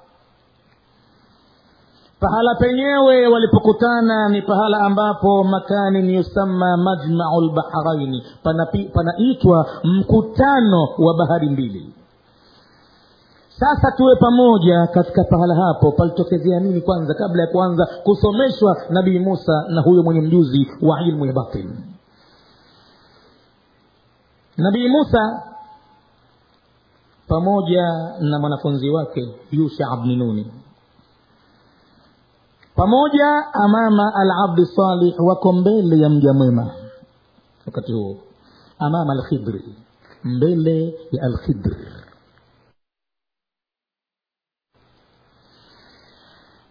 pahala 2.20 2.54
penyewe 2.54 3.26
walipokutana 3.26 4.28
ni 4.28 4.42
pahala 4.42 4.78
ambapo 4.80 5.44
makanin 5.44 6.10
yusamma 6.10 6.76
majmau 6.76 7.40
lbahraini 7.40 8.22
panaitwa 8.94 9.66
mkutano 9.84 10.88
wa 10.98 11.14
bahari 11.18 11.48
mbili. 11.50 11.94
Sasa 13.48 13.92
tuwe 13.96 14.16
pamoja 14.16 14.86
katika 14.86 15.24
pahala 15.24 15.54
hapo 15.54 15.92
palitokezea 15.92 16.60
nini 16.60 16.80
kwanza 16.80 17.14
kabla 17.14 17.42
ya 17.42 17.48
kuanza 17.48 17.86
kusomeshwa 18.04 18.76
nabii 18.90 19.18
musa 19.18 19.64
na 19.68 19.80
huyo 19.82 20.02
mwenye 20.02 20.20
mjuzi 20.20 20.66
wa 20.82 21.02
ilmu 21.02 21.26
ya 21.26 21.32
batin? 21.32 21.70
Nabii 24.56 24.88
musa 24.88 25.42
pamoja 27.28 27.82
na 28.20 28.38
mwanafunzi 28.38 28.90
wake 28.90 29.28
yusha 29.50 29.84
bni 30.02 30.16
nuni 30.16 30.46
pamoja 32.76 33.28
amama 33.64 34.12
alabdi 34.14 34.66
salih 34.66 35.14
wako 35.18 35.52
mbele 35.52 35.98
ya 36.02 36.08
mja 36.08 36.32
mwema. 36.32 36.70
Wakati 37.66 37.92
huo. 37.92 38.16
Amama 38.78 39.12
alkhidri. 39.12 39.74
Mbele 40.24 40.94
ya 41.12 41.22
alkhidri. 41.22 41.76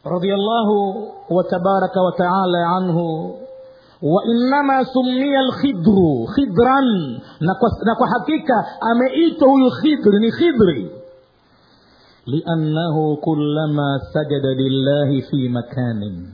Radiallahu 0.03 1.07
watabaraka 1.29 2.01
wataala 2.01 2.67
anhu. 2.77 3.39
Wainama 4.01 4.85
sumia 4.85 5.41
lkhidru 5.41 6.27
khidran. 6.35 7.21
Na 7.39 7.55
kwa, 7.55 7.69
na 7.85 7.95
kwa 7.95 8.07
hakika 8.07 8.65
ameitwa 8.81 9.47
huyu 9.47 9.71
khidri. 9.71 10.19
Ni 10.19 10.31
khidri 10.31 10.91
liannahu 12.25 13.17
kullama 13.17 13.99
sajada 14.13 14.53
lillahi 14.53 15.21
fi 15.21 15.49
makanin 15.49 16.27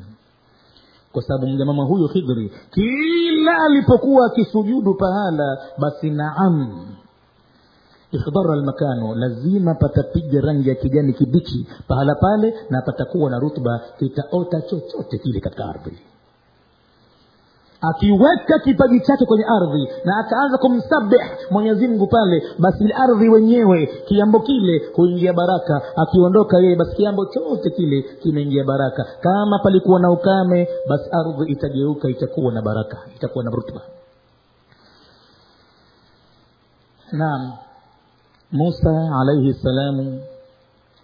kwa 1.12 1.22
sababu 1.22 1.48
mjamama 1.48 1.84
huyu 1.84 2.08
hidhri 2.08 2.52
kila 2.72 3.58
alipokuwa 3.66 4.26
akisujudu 4.26 4.94
pahala 4.94 5.58
basi 5.78 6.10
naam 6.10 6.86
ikhdara 8.12 8.54
almakanu 8.54 9.16
lazima 9.16 9.76
patapiga 9.76 10.42
rangi 10.42 10.70
ya 10.70 10.76
kijani 10.76 11.14
kibichi 11.14 11.68
pahala 11.88 12.16
pale 12.16 12.54
na 12.70 12.82
patakuwa 12.82 13.30
na 13.30 13.40
rutba 13.40 13.82
kitaota 14.00 14.62
chochote 14.62 15.18
kile 15.18 15.40
katika 15.40 15.66
ardhi 15.66 15.98
akiweka 17.82 18.60
kipaji 18.60 19.00
chake 19.00 19.26
kwenye 19.26 19.44
ardhi 19.46 19.88
na 20.06 20.18
akaanza 20.20 20.58
kumsabih 20.58 21.20
mwenyezimngu 21.52 22.08
pale 22.08 22.44
basi 22.60 22.94
ardhi 22.94 23.30
wenyewe 23.30 23.86
kiambo 24.08 24.40
kile 24.40 24.82
huingia 24.96 25.34
baraka. 25.34 25.82
Akiondoka 25.96 26.58
yeye 26.60 26.76
basi 26.76 26.96
kiambo 26.96 27.26
chote 27.26 27.70
kile 27.70 28.02
kimeingia 28.02 28.64
baraka. 28.64 29.06
Kama 29.22 29.60
palikuwa 29.60 30.00
na 30.00 30.12
ukame 30.12 30.68
basi 30.90 31.10
ardhi 31.12 31.52
itageuka 31.52 32.10
itakuwa 32.10 32.52
na 32.54 32.62
baraka 32.62 32.98
itakuwa 33.16 33.44
na 33.44 33.52
rutba 33.52 33.82
naam. 37.12 37.52
Musa 38.52 39.12
alaihi 39.22 39.54
salamu 39.54 40.22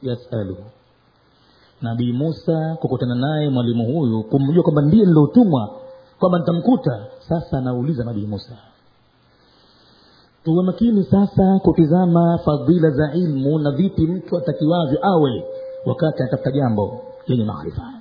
yasalu. 0.02 0.58
Nabii 1.82 2.14
musa 2.14 2.76
kukutana 2.82 3.16
naye 3.16 3.50
mwalimu 3.50 3.86
huyu 3.86 4.24
kumjua 4.24 4.64
kwamba 4.64 4.82
ndiye 4.82 5.06
niliotumwa 5.06 5.70
kwamba 6.20 6.40
nitamkuta. 6.40 7.06
Sasa 7.30 7.58
anauliza 7.58 8.04
nabii 8.04 8.26
musa. 8.28 8.58
Tuwe 10.44 10.64
makini 10.64 11.04
sasa 11.04 11.60
kutizama 11.64 12.38
fadhila 12.46 12.90
za 12.90 13.14
ilmu 13.14 13.60
na 13.60 13.72
vipi 13.72 14.02
mtu 14.08 14.38
atakiwavyo 14.38 15.00
awe 15.06 15.46
wakati 15.86 16.22
anatafuta 16.22 16.52
jambo 16.52 17.02
lenye 17.28 17.44
maarifa. 17.46 17.94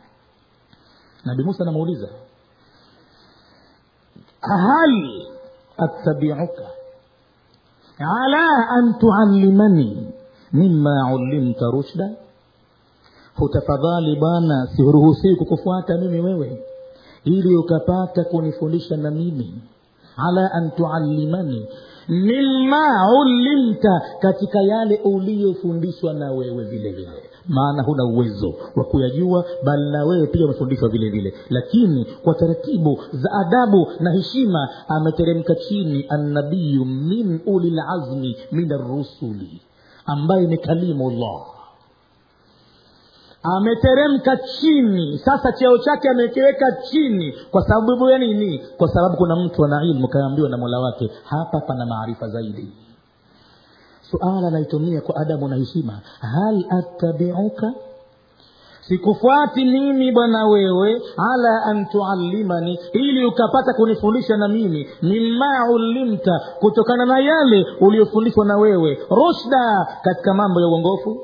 Nabii 1.24 1.42
musa 1.44 1.62
anamuuliza 1.62 2.08
hal 4.40 5.22
attabiuka 5.76 6.66
ala 7.98 8.68
an 8.68 8.94
tuallimani 8.98 10.12
mima 10.52 11.14
ulimta 11.14 11.66
rushda? 11.70 12.10
Hutafadhali 13.36 14.16
bwana 14.16 14.68
siruhusii 14.76 15.36
kukufuata 15.36 15.98
mimi 15.98 16.20
wewe 16.20 16.62
ili 17.24 17.56
ukapata 17.56 18.24
kunifundisha 18.24 18.96
na 18.96 19.10
mimi. 19.10 19.54
Ala 20.16 20.52
an 20.52 20.70
tuallimani 20.70 21.66
mima 22.08 23.08
ulimta 23.20 24.02
katika 24.20 24.60
yale 24.62 24.96
uliyofundishwa 25.04 26.12
na 26.14 26.32
wewe 26.32 26.64
vile 26.64 26.92
vile. 26.92 27.22
Maana 27.48 27.82
huna 27.82 28.04
uwezo 28.04 28.54
wa 28.76 28.84
kuyajua 28.84 29.44
bali 29.64 29.90
na 29.90 30.04
wewe 30.04 30.26
pia 30.26 30.44
umefundishwa 30.44 30.88
vile 30.88 31.10
vile. 31.10 31.34
Lakini 31.50 32.04
kwa 32.04 32.34
taratibu 32.34 33.00
za 33.12 33.30
adabu 33.32 33.88
na 34.00 34.12
heshima 34.12 34.68
ameteremka 34.88 35.54
chini 35.54 36.06
annabiyu 36.08 36.84
min 36.84 37.40
ulilazmi 37.46 38.36
min 38.52 38.72
arrusuli 38.72 39.60
ambaye 40.06 40.46
ni 40.46 40.58
kalimullah 40.58 41.42
ameteremka 43.44 44.36
chini. 44.36 45.18
Sasa 45.18 45.52
cheo 45.52 45.78
chake 45.78 46.08
amekiweka 46.08 46.66
chini. 46.90 47.34
Kwa 47.50 47.62
sababu 47.62 48.10
ya 48.10 48.18
nini? 48.18 48.58
Kwa 48.76 48.88
sababu 48.88 49.16
kuna 49.16 49.36
mtu 49.36 49.64
ana 49.64 49.84
ilmu 49.84 50.08
kaambiwa 50.08 50.48
na 50.48 50.56
mola 50.56 50.78
wake 50.80 51.10
hapa 51.24 51.60
pana 51.60 51.86
maarifa 51.86 52.28
zaidi. 52.28 52.72
Suala 54.10 54.48
anaitumia 54.48 55.00
kwa 55.00 55.16
adabu 55.16 55.48
na 55.48 55.56
heshima. 55.56 56.00
Hal 56.20 56.64
attabiuka? 56.70 57.72
Sikufuati 58.80 59.64
mimi 59.64 60.12
bwana 60.12 60.46
wewe 60.46 61.02
ala 61.34 61.62
an 61.64 61.86
tuallimani 61.86 62.78
ili 62.92 63.24
ukapata 63.26 63.72
kunifundisha 63.74 64.36
na 64.36 64.48
mimi 64.48 64.88
mima 65.02 65.70
ulimta 65.70 66.40
kutokana 66.60 67.04
na 67.06 67.18
yale 67.18 67.66
uliyofundishwa 67.80 68.44
na 68.44 68.56
wewe. 68.56 68.98
Rushda 69.10 69.86
katika 70.02 70.34
mambo 70.34 70.60
ya 70.60 70.66
uongofu 70.68 71.20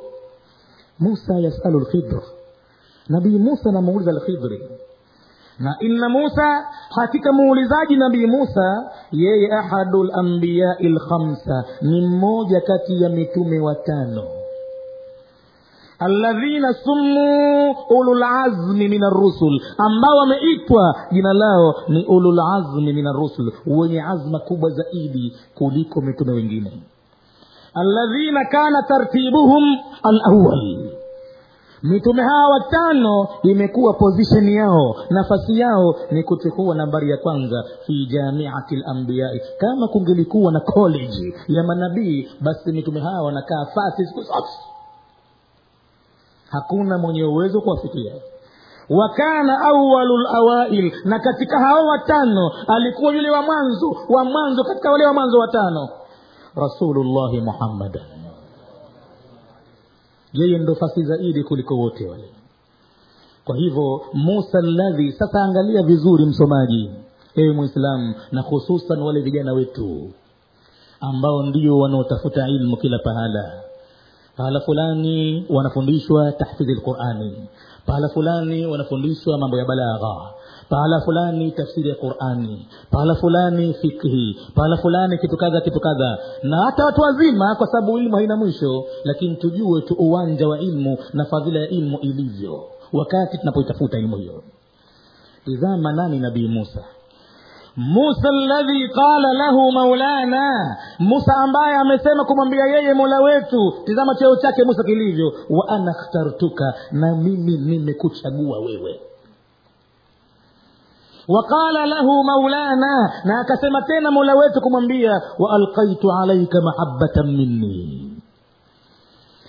musa 1.01 1.35
yasalu 1.41 1.81
lkhidr 1.81 2.23
nabii 3.09 3.39
musa 3.39 3.69
anamuuliza 3.69 4.13
lkhidri 4.13 4.69
na 5.59 5.77
inna 5.81 6.09
musa 6.09 6.65
hakika 6.91 7.33
muulizaji 7.33 7.97
nabii 7.97 8.27
musa 8.27 8.91
yeye 9.13 9.53
ahadu 9.53 10.03
lambiyai 10.05 10.89
lkhamsa 10.89 11.65
ni 11.83 12.01
mmoja 12.07 12.61
kati 12.61 13.03
ya 13.03 13.09
mitume 13.09 13.61
watano. 13.61 14.25
Alladhina 15.99 16.73
summuu 16.75 17.75
ululazmi 17.91 18.89
min 18.89 19.03
arrusul 19.05 19.61
ambao 19.79 20.17
wameitwa 20.17 20.97
jina 21.13 21.33
lao 21.33 21.75
ni 21.89 22.05
ululazmi 22.05 22.93
min 22.93 23.07
arrusul 23.07 23.53
wenye 23.67 24.03
azma 24.03 24.39
kubwa 24.39 24.71
zaidi 24.71 25.37
kuliko 25.55 26.01
mitume 26.01 26.33
wengine 26.33 26.83
alladhina 27.74 28.44
kana 28.44 28.83
tartibuhum 28.83 29.64
alawal 30.02 30.90
mitume 31.83 32.22
hawa 32.22 32.48
watano 32.48 33.28
imekuwa 33.42 33.92
pozisheni 33.94 34.54
yao 34.54 34.96
nafasi 35.11 35.59
yao 35.61 35.94
ni 36.11 36.22
kuchukua 36.22 36.74
nambari 36.74 37.11
ya 37.11 37.16
kwanza 37.16 37.64
fi 37.87 38.06
jamiati 38.06 38.76
lambiyai 38.76 39.40
kama 39.59 39.88
kungelikuwa 39.88 40.52
na 40.52 40.61
koleji 40.61 41.35
ya 41.48 41.62
manabii 41.62 42.28
basi 42.40 42.72
mitume 42.72 43.00
hawa 43.00 43.22
wanakaa 43.22 43.64
fasi 43.74 44.06
siku 44.06 44.22
zote. 44.22 44.48
Hakuna 46.50 46.98
mwenye 46.98 47.24
uwezo 47.24 47.61
kuwafikia. 47.61 48.12
Wakana 48.90 49.61
awalu 49.61 50.16
lawail 50.18 50.92
na 51.04 51.18
katika 51.18 51.59
hao 51.59 51.87
watano 51.87 52.50
alikuwa 52.68 53.12
yule 53.14 53.30
wa 53.30 53.42
mwanzo 53.42 53.96
wa 54.09 54.24
mwanzo 54.24 54.64
katika 54.64 54.90
wale 54.90 55.06
wa 55.06 55.12
mwanzo 55.12 55.38
watano 55.38 55.88
rasulullahi 56.57 57.41
muhammad. 57.41 58.01
Yeye 60.33 60.59
ndo 60.59 60.75
fasi 60.75 61.03
zaidi 61.05 61.45
kuliko 61.45 61.75
wote 61.79 62.09
wale. 62.09 62.29
Kwa 63.45 63.57
hivyo 63.57 64.03
musa 64.13 64.61
ladhi 64.61 65.13
sasa 65.13 65.43
angalia 65.43 65.83
vizuri 65.83 66.27
msomaji 66.27 66.91
ewe 67.35 67.53
mwislamu 67.53 68.15
na 68.33 68.41
hususan 68.43 69.03
wale 69.03 69.21
vijana 69.21 69.53
wetu 69.53 70.11
ambao 71.01 71.43
ndio 71.43 71.79
wanaotafuta 71.79 72.49
ilmu 72.49 72.77
kila 72.77 72.99
pahala. 72.99 73.63
Pahala 74.37 74.61
fulani 74.61 75.47
wanafundishwa 75.51 76.33
tahfidhi 76.33 76.75
lqurani 76.75 77.49
pahala 77.87 78.09
fulani 78.09 78.67
wanafundishwa 78.67 79.39
mambo 79.39 79.57
ya 79.59 79.65
balagha 79.65 80.17
pahala 80.70 81.00
fulani 81.00 81.50
tafsiri 81.52 81.88
ya 81.88 81.94
qurani 81.94 82.66
pahala 82.90 83.14
fulani 83.14 83.74
fikhi 83.74 84.37
pahala 84.54 84.76
fulani 84.76 85.18
kitu 85.18 85.37
kadha 85.37 85.61
kitu 85.61 85.80
kadha. 85.80 86.18
Na 86.42 86.64
hata 86.64 86.85
watu 86.85 87.00
wazima 87.00 87.54
kwa 87.54 87.66
sababu 87.66 87.98
ilmu 87.98 88.16
haina 88.16 88.37
mwisho 88.37 88.85
lakini 89.04 89.37
tujue 89.37 89.80
tu 89.80 89.94
uwanja 89.98 90.48
wa 90.48 90.59
ilmu 90.61 90.98
na 91.12 91.24
fadhila 91.24 91.61
ya 91.61 91.68
ilmu 91.68 91.98
ilivyo 91.98 92.64
wakati 92.92 93.38
tunapoitafuta 93.38 93.98
ilmu 93.98 94.16
hiyo. 94.16 94.42
Tizama 95.44 95.92
nani 95.92 96.18
nabii 96.20 96.48
musa. 96.48 96.85
Musa 97.76 98.30
ladhi 98.48 98.88
qala 98.88 99.33
lahu 99.33 99.72
maulana. 99.72 100.76
Musa 100.98 101.35
ambaye 101.37 101.76
amesema 101.76 102.24
kumwambia 102.24 102.66
yeye 102.66 102.94
mola 102.94 103.20
wetu. 103.20 103.74
Tizama 103.85 104.14
cheo 104.14 104.37
chake 104.37 104.64
musa 104.64 104.83
kilivyo. 104.85 105.33
Wa 105.50 105.68
ana 105.68 105.94
khtartuka 105.94 106.74
na 106.92 107.16
mimi 107.16 107.56
nimekuchagua 107.59 108.59
wewe 108.61 109.00
waqala 111.35 111.87
lahu 111.87 112.25
maulana 112.25 113.12
na 113.25 113.40
akasema 113.40 113.83
tena 113.83 114.11
mola 114.11 114.35
wetu 114.35 114.61
kumwambia 114.61 115.12
waalkaitu 115.38 116.12
alaika 116.23 116.59
mahabatan 116.61 117.27
minni. 117.37 118.07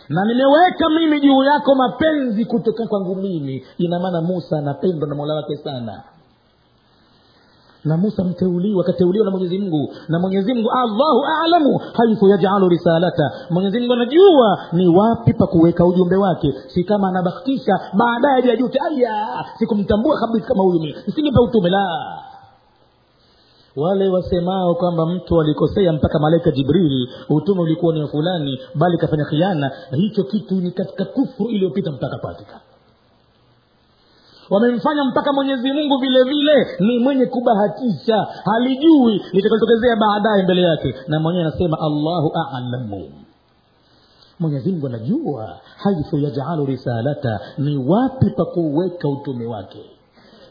Na 0.09 0.25
nimeweka 0.25 0.89
mimi 0.89 1.19
juu 1.21 1.43
yako 1.43 1.75
mapenzi 1.75 2.45
kutoka 2.45 2.87
kwangu 2.87 3.15
mimi. 3.15 3.65
Ina 3.77 3.99
maana 3.99 4.21
musa 4.21 4.57
anapendwa 4.57 5.09
na 5.09 5.15
mola 5.15 5.33
wake 5.33 5.55
sana 5.55 6.03
na 7.85 7.97
musa 7.97 8.23
mteuliwa 8.23 8.83
akateuliwa 8.83 9.25
na 9.25 9.31
mwenyezi 9.31 9.59
mungu. 9.59 9.93
Na 10.07 10.19
mwenyezi 10.19 10.53
mungu 10.53 10.71
allahu 10.71 11.23
alamu 11.43 11.77
haithu 11.93 12.27
yajalu 12.29 12.69
risalata. 12.69 13.31
Mwenyezi 13.49 13.79
mungu 13.79 13.93
anajua 13.93 14.59
ni 14.73 14.87
wapi 14.87 15.33
pa 15.33 15.47
kuweka 15.47 15.85
ujumbe 15.85 16.15
wake. 16.15 16.53
Si 16.67 16.83
kama 16.83 17.07
anabakisha 17.09 17.79
baadaye 17.93 18.43
ajajute 18.43 18.79
aya 18.91 19.45
sikumtambua 19.59 20.15
kabisa 20.19 20.47
kama 20.47 20.63
huyu 20.63 20.79
mi 20.79 20.95
nisingepa 21.07 21.41
utume 21.41 21.69
la. 21.69 21.85
Wale 23.75 24.09
wasemao 24.09 24.75
kwamba 24.75 25.05
mtu 25.05 25.41
alikosea 25.41 25.93
mpaka 25.93 26.19
malaika 26.19 26.51
jibrili 26.51 27.09
utume 27.29 27.61
ulikuwa 27.61 27.93
ni 27.93 28.01
wa 28.01 28.07
fulani 28.07 28.59
bali 28.75 28.97
kafanya 28.97 29.25
khiana 29.25 29.71
hicho 29.91 30.23
kitu 30.23 30.55
ni 30.55 30.71
katika 30.71 31.05
kufru 31.05 31.45
iliyopita 31.49 31.91
mpaka 31.91 32.17
patika 32.17 32.59
wamemfanya 34.51 35.03
mpaka 35.03 35.33
mwenyezi 35.33 35.71
mungu 35.73 35.97
vile 35.97 36.23
vile 36.23 36.67
ni 36.79 36.99
mwenye 36.99 37.25
kubahatisha. 37.25 38.27
Halijui 38.45 39.21
litakalotokezea 39.33 39.95
baadaye 39.95 40.43
mbele 40.43 40.61
yake. 40.61 40.95
Na 41.07 41.19
mwenyewe 41.19 41.45
anasema 41.45 41.77
allahu 41.79 42.31
alamu. 42.55 43.09
Mwenyezimngu 44.39 44.87
anajua 44.87 45.57
haithu 45.77 46.17
yajalu 46.17 46.65
risalata. 46.65 47.39
Ni 47.57 47.77
wapi 47.77 48.29
pa 48.29 48.45
kuweka 48.45 49.09
utume 49.09 49.45
wake? 49.45 49.79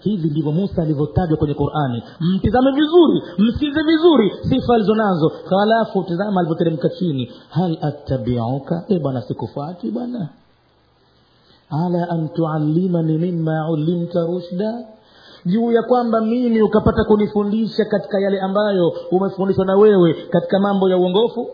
Hivi 0.01 0.31
ndivyo 0.31 0.53
musa 0.53 0.83
alivyotajwa 0.83 1.37
kwenye 1.39 1.55
qurani. 1.55 2.03
Mtizame 2.21 2.71
vizuri 2.73 3.23
msikize 3.39 3.83
vizuri 3.83 4.33
sifa 4.49 4.75
alizo 4.75 4.95
nazo. 4.95 5.33
Halafu 5.51 6.03
tizama 6.05 6.41
alivyoteremka 6.41 6.89
chini. 6.89 7.33
Hal 7.51 7.79
attabiuka? 7.83 8.85
E 8.89 8.99
bwana 8.99 9.23
sikufati 9.23 9.91
bwana 9.91 10.29
ala 11.71 12.07
an 12.11 12.29
tuallimani 12.29 13.19
mima 13.19 13.71
ulimta 13.71 14.21
rushda. 14.21 14.85
Juu 15.47 15.73
ya 15.73 15.83
kwamba 15.83 16.21
mimi 16.21 16.63
ukapata 16.63 17.05
kunifundisha 17.05 17.85
katika 17.85 18.21
yale 18.21 18.41
ambayo 18.41 18.93
umefundishwa 19.11 19.65
na 19.65 19.77
wewe 19.77 20.15
katika 20.31 20.59
mambo 20.59 20.89
ya 20.89 20.97
uongofu. 20.99 21.47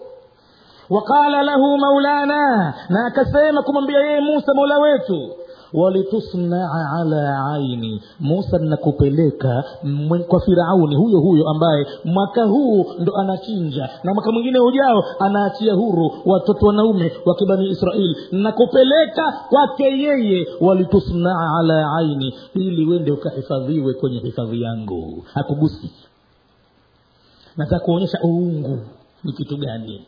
Waqala 0.91 1.43
lahu 1.43 1.79
maulana 1.79 2.75
na 2.89 3.07
akasema 3.07 3.63
kumwambia 3.63 3.99
yeye 4.01 4.21
musa 4.21 4.55
mola 4.55 4.79
wetu 4.79 5.31
walitusnaa 5.73 6.91
ala 7.01 7.47
aini. 7.53 8.03
Musa 8.21 8.59
nakupeleka 8.59 9.65
kwa 10.29 10.41
firauni 10.41 10.97
huyo 10.97 11.21
huyo 11.21 11.49
ambaye 11.49 11.87
mwaka 12.05 12.45
huu 12.45 12.87
ndo 12.99 13.17
anachinja 13.17 13.89
na 14.05 14.15
mwaka 14.15 14.33
mwingine 14.33 14.59
ujao 14.61 15.05
anaachia 15.21 15.75
huru 15.75 16.13
watoto 16.27 16.67
wanaume 16.67 17.13
wa 17.27 17.35
kibani 17.35 17.69
israeli. 17.71 18.17
Nakupeleka 18.33 19.33
kwake 19.49 19.85
yeye 19.85 20.47
walitusnaa 20.61 21.59
ala 21.61 21.93
aini 21.99 22.35
ili 22.55 22.87
wende 22.87 23.11
ukahifadhiwe 23.13 23.95
kwenye 23.95 24.19
hifadhi 24.19 24.63
yangu. 24.63 25.25
Hakugusi. 25.35 25.91
Nataka 27.57 27.85
kuonyesha 27.85 28.19
uungu 28.25 28.79
ni 29.25 29.33
kitu 29.33 29.57
gani 29.57 30.05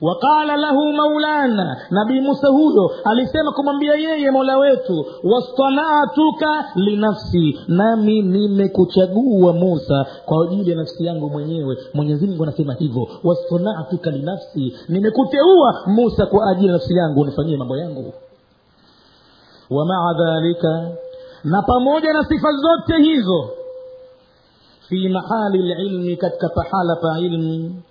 waqala 0.00 0.56
lahu 0.56 0.92
maulana 0.92 1.76
nabii 1.90 2.20
musa 2.20 2.48
huyo 2.48 2.90
alisema 3.04 3.52
kumwambia 3.52 3.94
yeye 3.94 4.30
mola 4.30 4.58
wetu 4.58 5.06
wastanatuka 5.24 6.64
linafsi 6.74 7.58
nami 7.68 8.22
nimekuchagua 8.22 9.52
musa 9.52 10.06
kwa 10.24 10.44
ajili 10.44 10.70
ya 10.70 10.76
nafsi 10.76 11.04
yangu 11.04 11.30
mwenyewe. 11.30 11.76
Mwenyezi 11.94 12.26
mungu 12.26 12.42
anasema 12.42 12.74
hivyo 12.74 13.08
wastanatuka 13.24 14.10
linafsi 14.10 14.74
nimekuteua 14.88 15.82
musa 15.86 16.26
kwa 16.26 16.50
ajili 16.50 16.66
ya 16.66 16.72
nafsi 16.72 16.94
yangu 16.96 17.20
unifanyie 17.20 17.56
mambo 17.56 17.76
yangu. 17.76 18.12
Wa 19.70 19.86
maa 19.86 20.12
dhalika 20.18 20.88
na 21.44 21.62
pamoja 21.62 22.12
na 22.12 22.24
sifa 22.24 22.48
zote 22.52 23.02
hizo 23.02 23.48
fi 24.88 25.08
mahali 25.08 25.58
lilmi 25.58 26.16
katika 26.16 26.48
pahala 26.48 26.96
pa 26.96 27.18
ilmi 27.18 27.82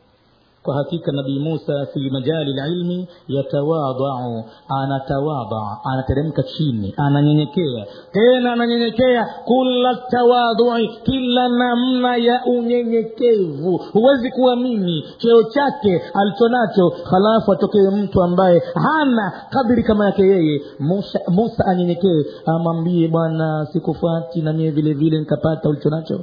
kwa 0.69 0.77
hakika 0.77 1.11
nabii 1.11 1.39
musa 1.39 1.85
fi 1.93 2.09
majali 2.09 2.53
lilmi 2.53 3.07
yatawadau 3.27 4.43
anatawadaa 4.69 5.77
anateremka 5.83 6.43
chini 6.43 6.93
ananyenyekea 6.97 7.85
tena 8.11 8.53
ananyenyekea 8.53 9.25
kula 9.45 9.95
tawadui 9.95 10.87
kila 11.03 11.49
namna 11.49 12.15
ya 12.17 12.45
unyenyekevu. 12.45 13.77
Huwezi 13.93 14.31
kuamini 14.31 15.03
cheo 15.17 15.43
chake 15.43 16.01
alichonacho 16.13 16.93
halafu 17.11 17.51
atokee 17.53 17.89
mtu 17.89 18.23
ambaye 18.23 18.61
hana 18.75 19.31
kadiri 19.49 19.83
kama 19.83 20.05
yake 20.05 20.21
yeye. 20.23 20.61
Musa, 20.79 21.19
musa 21.27 21.65
anyenyekee 21.65 22.25
amwambie 22.45 23.07
bwana 23.07 23.67
sikufuati 23.73 24.41
na 24.41 24.53
mie 24.53 24.71
vile 24.71 24.93
vile 24.93 25.19
nikapata 25.19 25.69
ulichonacho 25.69 26.19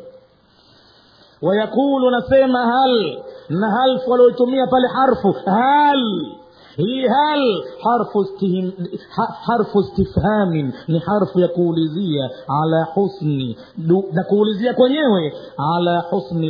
wayaqulu 1.42 2.10
nasema 2.10 2.58
hal 2.66 3.22
na 3.48 3.70
hal 3.70 4.00
walioitumia 4.08 4.66
pale 4.66 4.88
harfu 4.88 5.32
hal 5.32 6.26
hii 6.76 7.06
hal 7.06 7.62
harfu, 9.46 9.80
istifhamin 9.80 10.72
ni 10.88 10.98
harfu 10.98 11.40
ya 11.40 11.48
kuulizia 11.48 12.30
ala 12.48 12.84
husni 12.84 13.56
na 14.12 14.24
kuulizia 14.24 14.74
kwenyewe 14.74 15.32
ala 15.76 16.00
husni 16.00 16.48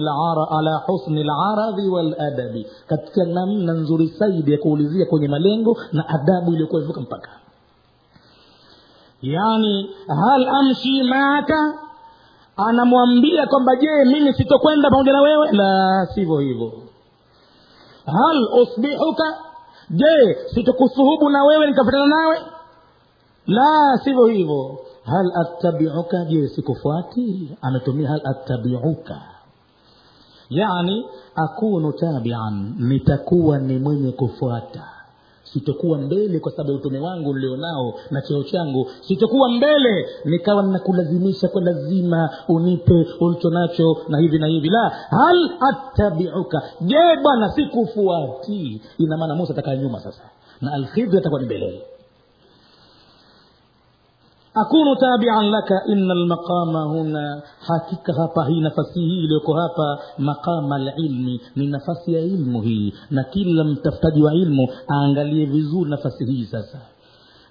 ala 0.58 0.76
husni 0.86 1.24
laradhi 1.24 1.88
waladabi 1.88 2.66
katika 2.86 3.24
namna 3.24 3.72
nzuri 3.72 4.06
zaidi 4.06 4.52
ya 4.52 4.58
kuulizia 4.58 5.06
kwenye 5.06 5.28
malengo 5.28 5.76
na 5.92 6.08
adabu 6.08 6.52
iliyokuwa 6.52 6.82
ivuka 6.82 7.00
mpaka 7.00 7.30
yani 9.22 9.90
hal 10.08 10.48
amshi 10.48 11.02
maaka 11.02 11.78
anamwambia 12.56 13.46
kwamba 13.46 13.76
je 13.76 14.04
mimi 14.04 14.32
sitokwenda 14.32 14.90
pamoja 14.90 15.12
na 15.12 15.20
wewe? 15.22 15.52
La 15.52 16.06
sivyo 16.14 16.38
hivyo. 16.38 16.72
Hal 18.06 18.48
usbihuka? 18.62 19.38
Je 19.90 20.36
sitokusuhubu 20.54 21.28
na 21.30 21.44
wewe 21.44 21.66
nikafatana 21.66 22.06
nawe? 22.06 22.38
La 23.46 23.98
sivyo 24.04 24.26
hivyo. 24.26 24.78
Hal 25.04 25.32
attabiuka? 25.40 26.24
Je 26.24 26.48
sikufuati? 26.48 27.56
Ametumia 27.62 28.08
hal 28.08 28.20
attabiuka. 28.24 29.20
Yani 30.50 31.06
akunu 31.34 31.92
tabian 31.92 32.74
nitakuwa 32.78 33.58
ni 33.58 33.78
mwenye 33.78 34.12
kufuata 34.12 34.84
sitokuwa 35.52 35.98
mbele 35.98 36.40
kwa 36.40 36.52
sababu 36.52 36.70
ya 36.70 36.76
utume 36.76 36.98
wangu 36.98 37.34
nilionao 37.34 37.94
na 38.10 38.22
cheo 38.22 38.42
changu. 38.42 38.86
Sitokuwa 39.00 39.48
mbele 39.48 40.06
nikawa 40.24 40.62
nakulazimisha 40.62 41.48
kwa 41.48 41.62
lazima 41.62 42.30
unipe 42.48 43.06
ulicho 43.20 43.50
nacho 43.50 43.96
na 44.08 44.18
hivi 44.18 44.38
na 44.38 44.46
hivi. 44.46 44.68
La 44.68 44.88
hal 45.10 45.50
attabiuka? 45.60 46.62
Je 46.80 46.96
bwana 47.22 47.48
sikufuati. 47.50 48.80
Ina 48.98 49.16
maana 49.16 49.34
musa 49.34 49.52
atakaa 49.52 49.76
nyuma 49.76 50.00
sasa 50.00 50.22
na 50.60 50.72
alkhidhi 50.72 51.18
atakuwa 51.18 51.40
ni 51.40 51.46
mbele 51.46 51.82
akunu 54.62 54.96
tabian 54.96 55.50
laka 55.50 55.82
ina 55.92 56.14
lmaqama 56.14 56.82
huna. 56.82 57.42
Hakika 57.68 58.12
hapa 58.14 58.44
hii 58.48 58.60
nafasi 58.60 59.00
hii 59.00 59.18
iliyoko 59.24 59.54
hapa 59.54 59.98
maqama 60.18 60.78
lilmi 60.78 61.40
ni 61.56 61.66
nafasi 61.66 62.12
ya 62.14 62.20
ilmu 62.20 62.60
hii. 62.62 62.94
Na 63.10 63.24
kila 63.24 63.64
mtafutaji 63.64 64.22
wa 64.22 64.34
ilmu 64.34 64.68
aangalie 64.90 65.44
vizuri 65.46 65.90
nafasi 65.90 66.24
hii 66.24 66.44
sasa. 66.44 66.78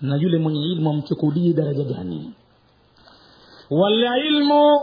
Na 0.02 0.16
yule 0.16 0.38
mwenye 0.38 0.62
ilmu 0.66 0.90
amchukulie 0.90 1.54
daraja 1.54 1.84
gani? 1.84 2.34
Walilmu 3.70 4.80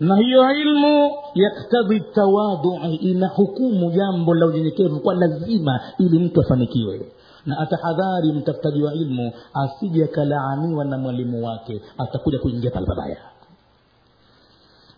na 0.00 0.16
hiyo 0.16 0.50
ilmu 0.54 1.10
yaktadhi 1.34 2.00
tawadui 2.14 2.94
ina 2.94 3.28
hukumu 3.28 3.90
jambo 3.90 4.34
la 4.34 4.46
unyenyekevu 4.46 5.00
kwa 5.00 5.14
lazima 5.14 5.80
ili 5.98 6.18
mtu 6.18 6.40
afanikiwe 6.40 7.00
na 7.46 7.58
atahadhari 7.58 8.32
mtafutaji 8.32 8.82
wa 8.82 8.94
ilmu 8.94 9.32
asije 9.54 10.04
akalaaniwa 10.04 10.84
na 10.84 10.98
mwalimu 10.98 11.46
wake 11.46 11.82
atakuja 11.98 12.38
kuingia 12.38 12.70
pale 12.70 12.86
pabaya. 12.86 13.16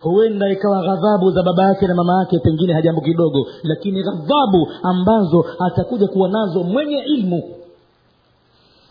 Huenda 0.00 0.48
ikawa 0.52 0.82
ghadhabu 0.82 1.30
za 1.30 1.42
baba 1.42 1.62
yake 1.64 1.87
na 1.87 1.94
mama 1.94 2.18
yake 2.20 2.38
pengine 2.38 2.72
hajambo 2.72 3.00
kidogo 3.00 3.46
lakini 3.62 4.02
ghadhabu 4.02 4.68
ambazo 4.82 5.44
atakuja 5.59 6.06
kuwa 6.09 6.28
nazo 6.28 6.62
mwenye 6.62 6.98
ilmu. 6.98 7.42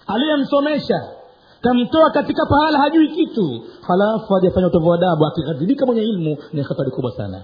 Aliyemsomesha 0.08 0.96
kamtoa 1.62 2.10
katika 2.10 2.46
pahala 2.46 2.80
hajui 2.80 3.08
kitu. 3.08 3.62
Halafu 3.88 4.34
hajafanya 4.34 4.68
utovu 4.68 4.94
adabu 4.94 5.26
akighadhibika 5.26 5.86
mwenye 5.86 6.02
ilmu 6.02 6.38
ni 6.54 6.62
hatari 6.62 6.92
kubwa 6.92 7.12
sana. 7.12 7.42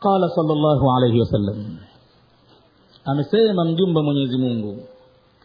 Qala 0.00 0.28
salllahu 0.28 0.90
alaihi 0.96 1.20
wasallam 1.20 1.76
amesema 3.04 3.64
mjumbe 3.64 4.00
mwenyezi 4.02 4.38
mungu. 4.38 4.78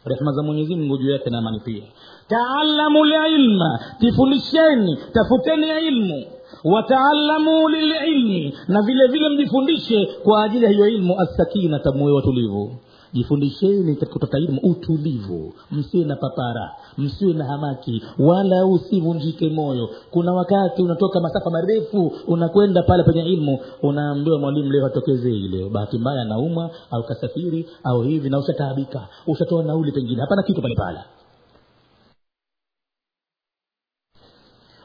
Rehma 0.05 0.31
za 0.31 0.43
mwenyezi 0.43 0.75
mungu 0.75 0.97
juu 0.97 1.11
yake 1.11 1.29
na 1.29 1.37
amani 1.37 1.59
pia. 1.59 1.83
Taalamu 2.27 3.05
lilma 3.05 3.79
jifundisheni 3.99 4.97
tafuteni 5.13 5.87
ilmu. 5.87 6.23
Wataalamu 6.63 7.69
lililmi 7.69 8.53
na 8.67 8.81
vile 8.81 9.07
vile 9.07 9.29
mjifundishe 9.29 10.05
kwa 10.23 10.43
ajili 10.43 10.65
ya 10.65 10.71
hiyo 10.71 10.87
ilmu 10.87 11.19
assakinata 11.21 11.91
muwe 11.91 12.11
watulivu 12.13 12.75
jifundisheni 13.13 13.95
katika 13.95 14.37
ilmu 14.37 14.59
utulivu. 14.63 15.53
Msiwe 15.71 16.05
na 16.05 16.15
papara 16.15 16.71
msiwe 16.97 17.33
na 17.33 17.45
hamaki 17.45 18.03
wala 18.19 18.65
usivunjike 18.65 19.49
moyo. 19.49 19.89
Kuna 20.11 20.33
wakati 20.33 20.81
unatoka 20.81 21.19
masafa 21.19 21.49
marefu 21.49 22.11
unakwenda 22.27 22.83
pale 22.83 23.03
penye 23.03 23.21
ilmu 23.25 23.59
unaambiwa 23.81 24.39
mwalimu 24.39 24.71
leo 24.71 24.85
atokezei 24.85 25.47
leo. 25.47 25.69
Bahati 25.69 25.97
mbaya 25.97 26.21
anaumwa 26.21 26.69
au 26.91 27.03
kasafiri 27.03 27.65
au 27.83 28.01
hivi 28.01 28.29
na 28.29 28.39
ushataabika 28.39 29.07
ushatoa 29.27 29.63
nauli 29.63 29.91
pengine. 29.91 30.21
Hapana 30.21 30.43
kitu 30.43 30.61
pale 30.61 30.75
pale 30.75 30.99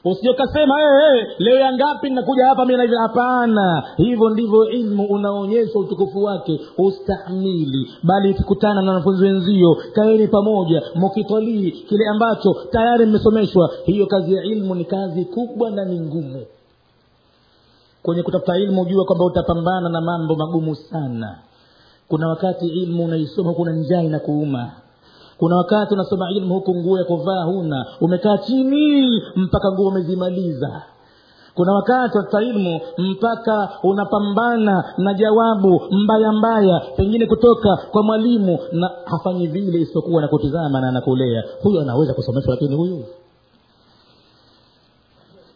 usijokasema 0.04 0.74
hey, 0.78 0.86
hey, 1.22 1.34
leo 1.38 1.58
ya 1.58 1.72
ngapi 1.72 2.10
nakuja 2.10 2.46
hapa? 2.46 2.64
Mi 2.66 2.76
naivi 2.76 2.96
hapana. 2.96 3.82
Hivyo 3.96 4.30
ndivyo 4.30 4.68
ilmu 4.70 5.04
unaonyesha 5.06 5.78
utukufu 5.78 6.22
wake 6.24 6.60
ustahmili 6.78 7.90
bali 8.02 8.30
ikikutana 8.30 8.82
na 8.82 8.90
wanafunzi 8.92 9.24
wenzio 9.24 9.76
kaeni 9.92 10.28
pamoja 10.28 10.82
mukitolii 10.94 11.70
kile 11.70 12.08
ambacho 12.08 12.56
tayari 12.70 13.06
mmesomeshwa. 13.06 13.70
Hiyo 13.84 14.06
kazi 14.06 14.34
ya 14.34 14.42
ilmu 14.44 14.74
ni 14.74 14.84
kazi 14.84 15.24
kubwa 15.24 15.70
na 15.70 15.84
ni 15.84 16.00
ngumu. 16.00 16.42
Kwenye 18.02 18.22
kutafuta 18.22 18.56
ilmu 18.58 18.84
jua 18.84 19.04
kwamba 19.04 19.24
utapambana 19.24 19.88
na 19.88 20.00
mambo 20.00 20.34
magumu 20.36 20.74
sana. 20.74 21.38
Kuna 22.08 22.28
wakati 22.28 22.66
ilmu 22.66 23.04
unaisoma 23.04 23.52
kuna 23.52 23.72
na 23.72 23.76
njaa 23.78 24.02
inakuuma 24.02 24.72
kuna 25.38 25.56
wakati 25.56 25.94
unasoma 25.94 26.30
ilmu 26.30 26.54
huku 26.54 26.74
nguo 26.74 26.98
ya 26.98 27.04
kuvaa 27.04 27.42
huna. 27.44 27.86
Umekaa 28.00 28.38
chini 28.38 29.22
mpaka 29.36 29.72
nguo 29.72 29.88
umezimaliza. 29.88 30.82
Kuna 31.54 31.72
wakati 31.72 32.16
watafuta 32.18 32.42
ilmu 32.42 32.80
mpaka 32.98 33.70
unapambana 33.82 34.84
na 34.98 35.14
jawabu 35.14 35.80
mbaya 35.90 36.32
mbaya 36.32 36.80
pengine 36.96 37.26
kutoka 37.26 37.76
kwa 37.90 38.02
mwalimu 38.02 38.58
na 38.72 38.90
hafanyi 39.04 39.46
vile 39.46 39.80
isipokuwa 39.80 40.22
na 40.22 40.28
kutizama 40.28 40.80
na 40.80 40.88
anakulea. 40.88 41.44
Huyu 41.62 41.80
anaweza 41.80 42.14
kusomeshwa 42.14 42.54
lakini 42.54 42.76
huyu 42.76 43.04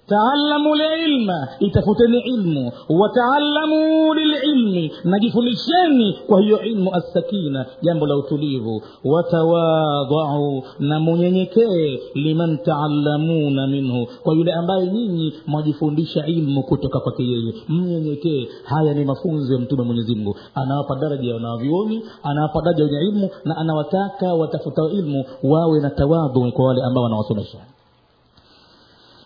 taalamu 0.09 0.75
lilma 0.75 1.49
itafuteni 1.61 2.19
ilmu. 2.21 2.73
Wataalamu 2.89 4.15
lililmi 4.15 4.93
najifundisheni 5.05 6.19
kwa 6.27 6.41
hiyo 6.41 6.61
ilmu 6.63 6.95
assakina 6.95 7.67
jambo 7.83 8.07
la 8.07 8.17
utulivu. 8.17 8.83
Watawadhau 9.05 10.63
na 10.79 11.01
munyenyekee 11.01 12.01
liman 12.15 12.59
taalamuna 12.59 13.67
minhu. 13.67 14.07
Kwa 14.23 14.35
yule 14.35 14.53
ambaye 14.53 14.87
nyinyi 14.87 15.35
mwajifundisha 15.47 16.27
ilmu 16.27 16.63
kutoka 16.63 17.01
kwake 17.01 17.23
yeye. 17.23 17.55
Mnyenyekee 17.69 18.49
haya 18.65 18.95
ni 18.95 19.05
mafunzo 19.05 19.55
ya 19.55 19.61
mtume 19.61 19.83
mwenyezi 19.83 20.15
mungu. 20.15 20.37
Anawapa 20.55 20.97
daraja 20.97 21.35
wanawavyuoni 21.35 22.03
anawapa 22.23 22.61
daraja 22.63 22.85
wenye 22.85 22.99
ilmu 23.09 23.31
na 23.45 23.57
anawataka 23.57 24.35
watafuta 24.35 24.83
ilmu 24.93 25.25
wawe 25.43 25.81
na 25.81 25.91
tawadhu 25.91 26.53
kwa 26.53 26.67
wale 26.67 26.83
ambao 26.83 27.03
wanawasomesha 27.05 27.59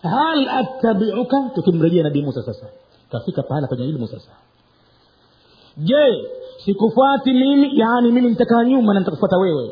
hal 0.03 0.47
attabiuka? 0.49 1.37
Tukimrejea 1.55 2.03
nabii 2.03 2.21
musa 2.21 2.43
sasa. 2.43 2.65
Kafika 3.11 3.43
pahala 3.43 3.67
kwenye 3.67 3.85
ilmu 3.85 4.07
sasa. 4.07 4.29
Je 5.77 6.25
sikufuati 6.65 7.33
mimi? 7.33 7.79
Yaani 7.79 8.11
mimi 8.11 8.29
nitakaa 8.29 8.63
nyuma 8.63 8.93
na 8.93 8.99
nitakufuata 8.99 9.37
wewe. 9.37 9.71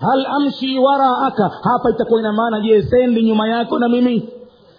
Hal 0.00 0.26
amshi 0.26 0.78
waraaka? 0.78 1.48
Hapa 1.62 1.90
itakuwa 1.90 2.20
ina 2.20 2.32
maana 2.32 2.60
je 2.60 2.82
sendi 2.82 3.22
nyuma 3.22 3.48
yako 3.48 3.78
na 3.78 3.88
mimi? 3.88 4.28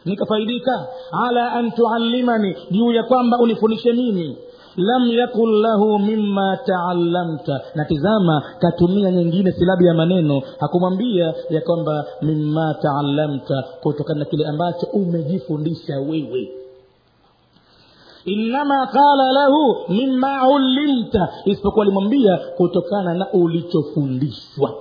Nikafaidika. 0.06 0.88
Ala 1.28 1.52
an 1.52 1.72
tuallimani 1.72 2.56
juu 2.72 2.92
ya 2.92 3.04
kwamba 3.04 3.38
unifundishe 3.40 3.94
mimi 3.94 4.38
lam 4.78 5.12
yakun 5.12 5.50
lahu 5.62 6.00
mima 6.00 6.58
taallamta. 6.66 7.62
Na 7.76 7.86
tizama 7.86 8.44
katumia 8.60 9.12
nyingine 9.12 9.52
silabi 9.52 9.86
ya 9.86 9.94
maneno. 9.94 10.42
Hakumwambia 10.60 11.34
ya 11.50 11.62
kwamba 11.62 12.06
mima 12.22 12.76
taallamta 12.82 13.64
kutokana 13.84 14.20
na 14.20 14.26
kile 14.26 14.46
ambacho 14.48 14.88
umejifundisha 14.94 16.00
wewe. 16.00 16.52
Innama 18.26 18.88
qala 18.88 19.32
lahu 19.32 19.76
mima 19.90 20.48
ulimta 20.50 21.30
isipokuwa 21.46 21.86
alimwambia 21.86 22.38
kutokana 22.58 23.14
na 23.14 23.32
ulichofundishwa 23.32 24.74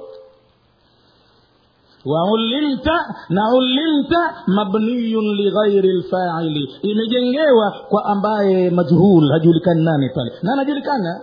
waulimta 2.05 3.15
na 3.29 3.55
ulimta 3.55 4.35
mabniyun 4.47 5.35
lighairi 5.37 5.93
lfaili 5.93 6.69
imejengewa 6.83 7.71
kwa 7.88 8.05
ambaye 8.05 8.71
majhul 8.71 9.33
hajulikani 9.33 9.85
nani 9.85 10.09
pale. 10.15 10.33
Na 10.43 10.53
anajulikana? 10.53 11.21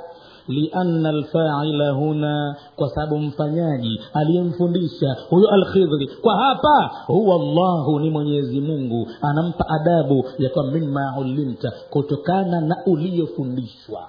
Lianna 0.48 1.10
alfaila 1.10 1.92
huna 1.92 2.56
kwa 2.76 2.90
sababu 2.90 3.18
mfanyaji 3.20 4.02
aliyemfundisha 4.14 5.16
huyo 5.30 5.50
alkhidhri 5.50 6.08
kwa 6.22 6.38
hapa 6.38 6.92
huwa 7.08 7.38
llahu 7.38 8.00
ni 8.00 8.10
mwenyezi 8.10 8.60
mungu. 8.62 9.08
Anampa 9.22 9.66
adabu 9.70 10.26
ya 10.40 10.50
kwa 10.50 10.64
mima 10.64 11.16
ulimta 11.20 11.72
kutokana 11.90 12.62
na 12.62 12.76
uliyofundishwa. 12.86 14.02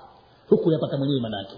Huku 0.49 0.73
yapata 0.73 0.97
mwenyewe 0.99 1.21
manake 1.21 1.55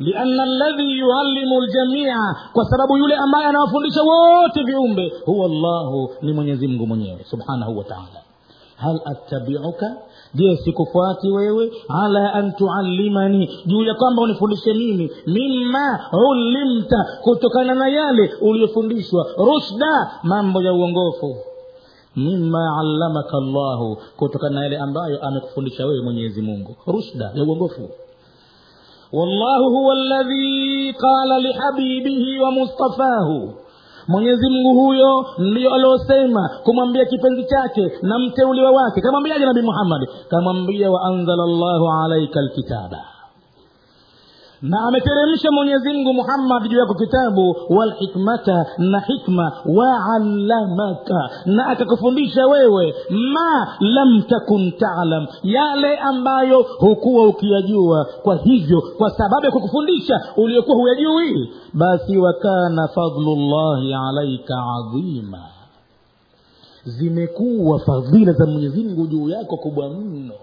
lianna 0.00 0.42
alladhi 0.42 0.98
yuallimu 0.98 1.60
ljamia 1.62 2.16
kwa 2.52 2.64
sababu 2.64 2.96
yule 2.98 3.14
ambaye 3.16 3.46
anawafundisha 3.46 4.02
wote 4.02 4.62
viumbe 4.62 5.12
huwa 5.24 5.48
llahu 5.48 6.10
ni 6.22 6.32
mwenyezi 6.32 6.68
mungu 6.68 6.86
mwenyewe 6.86 7.24
subhanahu 7.30 7.78
wa 7.78 7.84
taala. 7.84 8.20
Hal 8.76 9.00
attabiuka? 9.04 9.96
Je 10.34 10.56
sikufuati 10.56 11.28
wewe? 11.30 11.72
Ala 12.02 12.32
an 12.34 12.52
tuallimani 12.52 13.50
juu 13.66 13.82
ya 13.84 13.94
kwamba 13.94 14.22
unifundishe 14.22 14.72
mimi. 14.74 15.10
Mima 15.26 16.00
ulimta 16.30 16.96
kutokana 17.22 17.74
na 17.74 17.88
yale 17.88 18.30
uliyofundishwa 18.40 19.26
rushda 19.38 20.10
mambo 20.22 20.62
ya 20.62 20.72
uongofu. 20.72 21.36
Mima 22.16 22.78
allamaka 22.80 23.36
llahu 23.40 23.96
kutokana 24.16 24.54
na 24.54 24.62
yale 24.62 24.78
ambayo 24.78 25.22
amekufundisha 25.22 25.86
wewe 25.86 26.02
mwenyezi 26.02 26.42
mungu. 26.42 26.76
Rushda 26.86 27.30
ya 27.34 27.44
uongofu 27.44 27.90
wallahu 29.12 29.70
huwa 29.70 29.94
ladhi 29.94 30.92
qala 30.92 31.38
lihabibihi 31.38 32.38
wa 32.38 32.50
mustafahu. 32.50 33.54
Mwenyezi 34.08 34.48
mungu 34.50 34.80
huyo 34.80 35.26
ndiyo 35.38 35.74
aliosema 35.74 36.50
kumwambia 36.64 37.04
kipenzi 37.04 37.44
chake 37.44 37.92
na 38.02 38.18
mteuliwa 38.18 38.70
wake. 38.70 39.00
Kamwambiaje 39.00 39.44
nabii 39.46 39.62
muhammadi 39.62 40.06
kamwambia 40.28 40.90
waanzala 40.90 41.46
llahu 41.46 41.92
alaika 42.04 42.40
lkitaba 42.40 42.98
na 44.62 44.78
ameteremsha 44.88 45.50
mwenyezi 45.52 45.92
mungu 45.92 46.12
muhammad 46.14 46.68
juu 46.70 46.78
yako 46.78 46.94
kitabu 46.94 47.56
walhikmata 47.70 48.66
na 48.78 49.00
hikma 49.00 49.52
waallamaka 49.66 51.30
na 51.46 51.66
akakufundisha 51.66 52.46
wewe 52.46 52.94
ma 53.10 53.76
lam 53.80 54.22
takun 54.22 54.72
talam 54.72 55.26
yale 55.42 55.96
ambayo 55.96 56.62
hukuwa 56.78 57.28
ukiyajua 57.28 58.04
kwa 58.22 58.36
hivyo 58.36 58.82
kwa 58.98 59.10
sababu 59.10 59.44
ya 59.46 59.50
kukufundisha 59.52 60.20
uliokuwa 60.36 60.76
huyajui 60.76 61.50
basi 61.74 62.16
wakana 62.18 62.88
fadlullahi 62.88 63.94
alaika 63.94 64.54
adhima 64.78 65.38
zimekuwa 66.84 67.78
fadhila 67.78 68.32
za 68.32 68.46
mwenyezi 68.46 68.84
mungu 68.84 69.06
juu 69.06 69.28
yako 69.28 69.56
kubwa 69.56 69.88
mno 69.88 70.34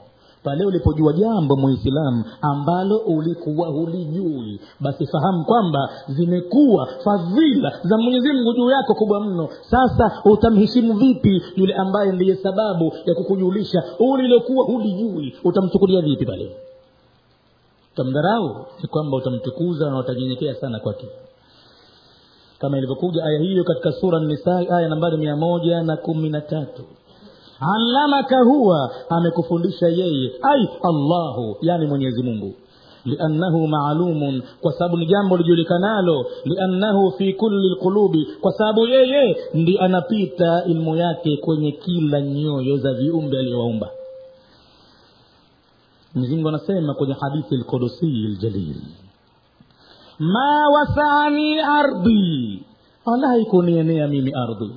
pale 0.47 0.65
ulipojua 0.65 1.13
jambo 1.13 1.55
muislamu 1.55 2.23
ambalo 2.41 2.97
ulikuwa 2.97 3.67
hulijui. 3.67 4.61
Basi 4.79 5.07
fahamu 5.07 5.45
kwamba 5.45 5.89
zimekuwa 6.07 6.87
fadhila 7.03 7.79
za 7.83 7.97
mwenyezi 7.97 8.33
mungu 8.33 8.53
juu 8.53 8.69
yako 8.69 8.93
kubwa 8.95 9.19
mno. 9.25 9.49
Sasa 9.61 10.21
utamheshimu 10.25 10.93
vipi 10.93 11.41
yule 11.55 11.73
ambaye 11.75 12.11
ndiye 12.11 12.35
sababu 12.35 12.93
ya 13.05 13.15
kukujulisha 13.15 13.83
ulilokuwa 13.99 14.65
hulijui? 14.65 15.35
Utamchukulia 15.43 16.01
vipi 16.01 16.25
pale? 16.25 16.55
Utamdharau? 17.93 18.65
Ni 18.81 18.87
kwamba 18.89 19.17
utamtukuza 19.17 19.89
na 19.89 19.99
utanyenyekea 19.99 20.55
sana 20.55 20.79
kwake. 20.79 21.07
Kama 22.59 22.77
ilivyokuja 22.77 23.23
aya 23.25 23.39
hiyo 23.39 23.63
katika 23.63 23.91
sura 23.91 24.19
nisai 24.19 24.67
aya 24.71 24.87
nambari 24.89 25.17
mia 25.17 25.35
moja 25.35 25.83
na 25.83 25.97
kumi 25.97 26.29
na 26.29 26.41
tatu 26.41 26.81
allamaka 27.59 28.39
huwa 28.43 28.91
amekufundisha 29.09 29.87
yeye. 29.87 30.31
Ai 30.41 30.69
allahu 30.83 31.57
yani 31.61 31.85
mwenyezi 31.87 32.23
mungu. 32.23 32.55
Liannahu 33.05 33.67
maalumun 33.67 34.43
kwa 34.61 34.71
sababu 34.73 34.97
ni 34.97 35.05
jambo 35.05 35.37
lijulikanalo. 35.37 36.25
Liannahu 36.45 37.11
fi 37.11 37.33
kulli 37.33 37.69
lqulubi 37.69 38.27
kwa 38.41 38.51
sababu 38.51 38.87
yeye 38.87 39.37
ndi 39.53 39.79
anapita 39.79 40.63
ilmu 40.65 40.95
yake 40.95 41.37
kwenye 41.37 41.71
kila 41.71 42.21
nyoyo 42.21 42.77
za 42.77 42.93
viumbe 42.93 43.39
aliyowaumba. 43.39 43.89
Mwenyezimngu 46.15 46.49
anasema 46.49 46.93
kwenye 46.93 47.13
hadithi 47.13 47.55
lqudusii 47.57 48.27
ljalil 48.27 48.75
ma 50.19 50.69
wasaani 50.69 51.59
ardhi 51.59 52.63
wala 53.05 53.27
haikunienea 53.27 54.07
mimi 54.07 54.33
ardhi 54.33 54.71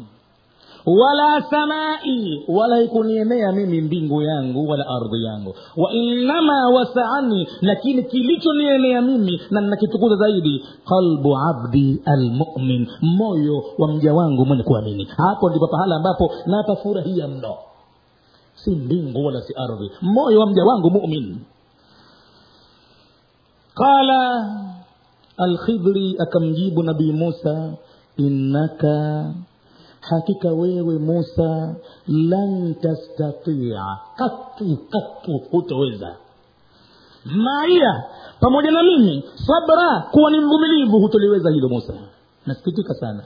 wala 0.86 1.42
samai 1.50 2.44
wala 2.48 2.80
ikuniemea 2.82 3.52
mimi 3.52 3.80
mbingu 3.80 4.22
yangu 4.22 4.68
wala 4.68 4.84
ardhi 4.86 5.24
yangu. 5.24 5.54
Wa 5.76 5.92
innama 5.92 6.68
wasaani 6.70 7.48
lakini 7.60 8.02
kilichonienea 8.02 9.02
mimi 9.02 9.40
na 9.50 9.60
nakitukuza 9.60 10.16
zaidi 10.16 10.64
qalbu 10.88 11.36
abdi 11.38 12.02
almumin 12.04 12.88
moyo 13.02 13.64
wa 13.78 13.88
mja 13.92 14.14
wangu 14.14 14.46
mwenye 14.46 14.62
kuamini. 14.62 15.04
Hapo 15.04 15.50
ndipo 15.50 15.66
pahala 15.68 15.96
ambapo 15.96 16.32
napafurahia 16.46 17.28
mno. 17.28 17.54
Si 18.54 18.70
mbingu 18.70 19.24
wala 19.26 19.40
si 19.40 19.54
ardhi 19.56 19.90
moyo 20.02 20.40
wa 20.40 20.46
mja 20.46 20.64
wangu 20.64 20.90
mumin. 20.90 21.38
Qala 23.74 24.20
alkhidri 25.36 26.16
akamjibu 26.18 26.82
nabii 26.82 27.12
musa 27.12 27.72
innaka 28.16 29.34
hakika 30.00 30.48
wewe 30.48 30.98
musa 30.98 31.74
lan 32.06 32.74
tastatia. 32.74 33.84
Katu 34.16 34.76
katu 34.90 35.38
hutoweza. 35.50 36.16
Maia 37.24 38.04
pamoja 38.40 38.70
na 38.70 38.82
mimi 38.82 39.24
sabra 39.46 40.00
kuwa 40.10 40.30
ni 40.30 40.40
mvumilivu 40.40 40.98
hutoliweza 41.00 41.50
hilo 41.50 41.68
musa. 41.68 41.92
Nasikitika 42.46 42.94
sana 42.94 43.24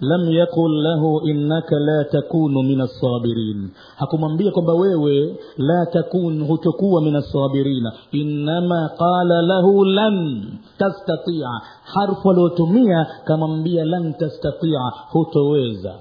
lam 0.00 0.28
yakul 0.32 0.72
lahu 0.82 1.20
innaka 1.30 1.78
la 1.78 2.04
takunu 2.12 2.62
min 2.62 2.80
assabirin 2.80 3.70
hakumwambia 3.96 4.50
kwamba 4.50 4.74
wewe 4.74 5.36
la 5.58 5.86
takun 5.86 6.46
hutokuwa 6.46 7.02
min 7.02 7.16
assabirina 7.16 7.92
innama 8.12 8.90
qala 8.98 9.42
lahu 9.42 9.84
lan 9.84 10.42
tastatia 10.78 11.48
harfu 11.84 12.30
aliotumia 12.30 13.06
kamwambia 13.24 13.84
lan 13.84 14.14
tastatia 14.14 14.80
hutoweza 15.12 15.94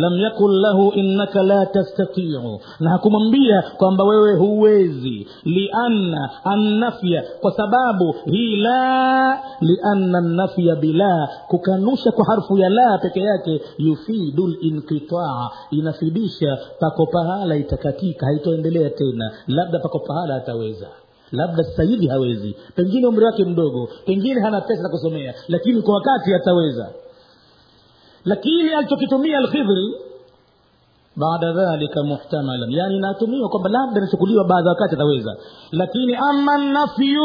lam 0.00 0.18
yakun 0.20 0.52
lahu 0.60 0.90
innaka 0.94 1.42
la 1.42 1.66
tastatiu. 1.66 2.60
Na 2.80 2.90
hakumwambia 2.90 3.62
kwamba 3.76 4.04
wewe 4.04 4.34
huwezi. 4.36 5.26
Lianna 5.44 6.30
annafya. 6.44 7.22
Kwa 7.40 7.52
sababu 7.52 8.14
hii 8.30 8.56
la 8.56 9.38
lianna 9.60 10.20
nafya 10.20 10.76
bila 10.76 11.28
kukanusha 11.48 12.12
kwa 12.12 12.24
harfu 12.24 12.58
ya 12.58 12.68
la 12.68 12.98
peke 12.98 13.20
yake 13.20 13.60
yufidu 13.78 14.46
linqitaa 14.46 15.48
inafidisha 15.70 16.58
pako 16.80 17.06
pahala 17.06 17.56
itakatika 17.56 18.26
haitoendelea 18.26 18.90
tena. 18.90 19.32
Labda 19.46 19.78
pako 19.78 19.98
pahala 19.98 20.34
ataweza. 20.34 20.86
Labda 21.32 21.64
sasa 21.64 21.82
hivi 21.82 22.06
hawezi. 22.06 22.56
Pengine 22.76 23.06
umri 23.06 23.24
wake 23.24 23.44
mdogo. 23.44 23.88
Pengine 24.06 24.40
hana 24.40 24.60
pesa 24.60 24.82
za 24.82 24.88
kusomea 24.88 25.34
lakini 25.48 25.82
kwa 25.82 25.94
wakati 25.94 26.34
ataweza 26.34 26.88
lakini 28.24 28.74
alichokitumia 28.74 29.38
alkhidhri 29.38 29.94
baada 31.16 31.52
dhalika 31.52 32.02
muhtamalan 32.02 32.70
yani 32.72 32.96
inatumiwa 32.96 33.48
kwamba 33.48 33.68
labda 33.70 33.98
inachukuliwa 33.98 34.44
baadhi 34.44 34.66
ya 34.66 34.72
wakati 34.72 34.94
ataweza. 34.94 35.36
Lakini 35.72 36.14
ama 36.14 36.58
nafyu 36.58 37.22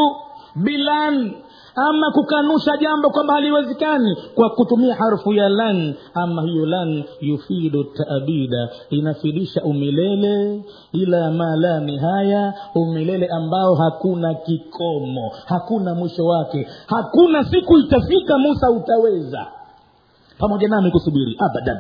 bilan 0.56 1.32
ama 1.76 2.12
kukanusha 2.14 2.78
jambo 2.78 3.10
kwamba 3.10 3.34
haliwezekani 3.34 4.18
kwa 4.36 4.50
kutumia 4.50 4.96
harfu 4.96 5.34
ya 5.34 5.50
lan 5.50 5.94
ama 6.14 6.42
hiyo 6.42 6.66
lan 6.66 7.04
yufidu 7.22 7.84
taabida 7.84 8.70
inafidisha 8.90 9.64
umilele 9.64 10.64
ila 10.92 11.32
ma 11.32 11.56
la 11.56 11.80
nihaya 11.80 12.54
umilele 12.76 13.28
ambao 13.28 13.76
hakuna 13.76 14.34
kikomo 14.34 15.32
hakuna 15.46 15.96
mwisho 15.96 16.26
wake. 16.26 16.68
Hakuna 16.88 17.44
siku 17.44 17.80
itafika 17.80 18.38
musa 18.38 18.72
utaweza 18.72 19.48
pamoja 20.40 20.68
nami 20.68 20.92
kusubiri 20.92 21.38
abadan 21.40 21.78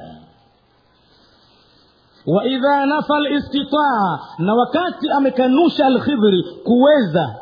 waidha 2.26 2.86
nafa 2.86 3.20
listitaa 3.20 4.20
na 4.38 4.54
wakati 4.56 5.10
amekanusha 5.12 5.86
alkhidhri 5.86 6.44
kuweza 6.64 7.36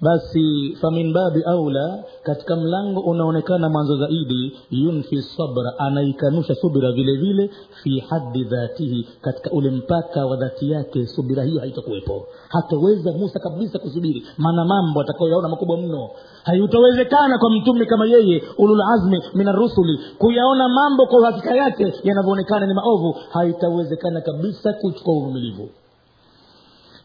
basi 0.00 0.76
famin 0.80 1.12
babi 1.12 1.42
aula 1.42 2.04
katika 2.22 2.56
mlango 2.56 3.00
unaonekana 3.00 3.68
mwanzo 3.68 3.96
zaidi 3.96 4.56
yunfi 4.70 5.22
sabra 5.22 5.78
anaikanusha 5.78 6.54
subira 6.54 6.92
vile 6.92 7.16
vile 7.16 7.50
fi 7.82 8.00
haddi 8.00 8.44
dhatihi 8.44 9.08
katika 9.20 9.50
ule 9.50 9.70
mpaka 9.70 10.26
wa 10.26 10.36
dhati 10.36 10.70
yake 10.70 11.06
subira 11.06 11.42
hiyo 11.44 11.60
haitakuwepo. 11.60 12.26
Hataweza 12.48 13.12
musa 13.12 13.38
kabisa 13.38 13.78
kusubiri 13.78 14.26
maana 14.38 14.64
mambo 14.64 15.00
atakayoyaona 15.00 15.48
makubwa 15.48 15.76
mno. 15.76 16.10
Haitawezekana 16.44 17.38
kwa 17.38 17.50
mtume 17.50 17.86
kama 17.86 18.06
yeye 18.06 18.42
ululazmi 18.58 19.22
min 19.34 19.48
arusuli 19.48 19.98
kuyaona 20.18 20.68
mambo 20.68 21.06
kwa 21.06 21.20
uhakika 21.20 21.56
yake 21.56 21.94
yanavyoonekana 22.04 22.66
ni 22.66 22.74
maovu. 22.74 23.16
Haitawezekana 23.30 24.20
kabisa 24.20 24.72
kuchukua 24.72 25.14
uvumilivu. 25.14 25.68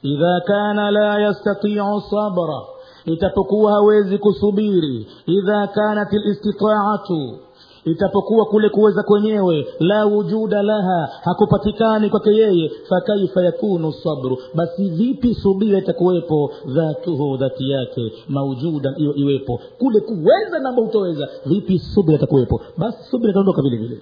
Idha 0.04 0.42
kana 0.48 0.92
la 0.92 1.20
yastatiu 1.22 2.02
sabra 2.10 2.62
itapokuwa 3.06 3.72
hawezi 3.72 4.18
kusubiri 4.18 5.08
idha 5.26 5.68
kanat 5.68 6.14
listitaatu 6.14 7.38
itapokuwa 7.86 8.46
kule 8.46 8.70
kuweza 8.70 9.04
kwenyewe 9.04 9.68
la 9.80 10.06
wujuda 10.06 10.62
laha 10.62 11.10
hakupatikani 11.24 12.10
kwake 12.10 12.30
yeye 12.30 12.72
fakaifa 12.90 13.44
yakunu 13.44 13.92
sabru 13.92 14.38
basi 14.56 14.90
vipi 14.90 15.36
subira 15.36 15.78
itakuwepo? 15.80 16.52
Dhatuhu 16.66 17.38
dhati 17.38 17.70
yake 17.70 18.14
maujudan 18.30 18.94
iwe 18.98 19.14
iwepo. 19.16 19.60
Kule 19.80 20.00
kuweza 20.00 20.60
namba 20.62 20.82
utoweza 20.82 21.28
vipi 21.46 21.80
subira 21.80 22.18
itakuwepo? 22.18 22.62
Basi 22.78 22.98
subira 23.12 23.30
itaondoka 23.32 23.62
vile 23.62 23.78
vile 23.78 23.98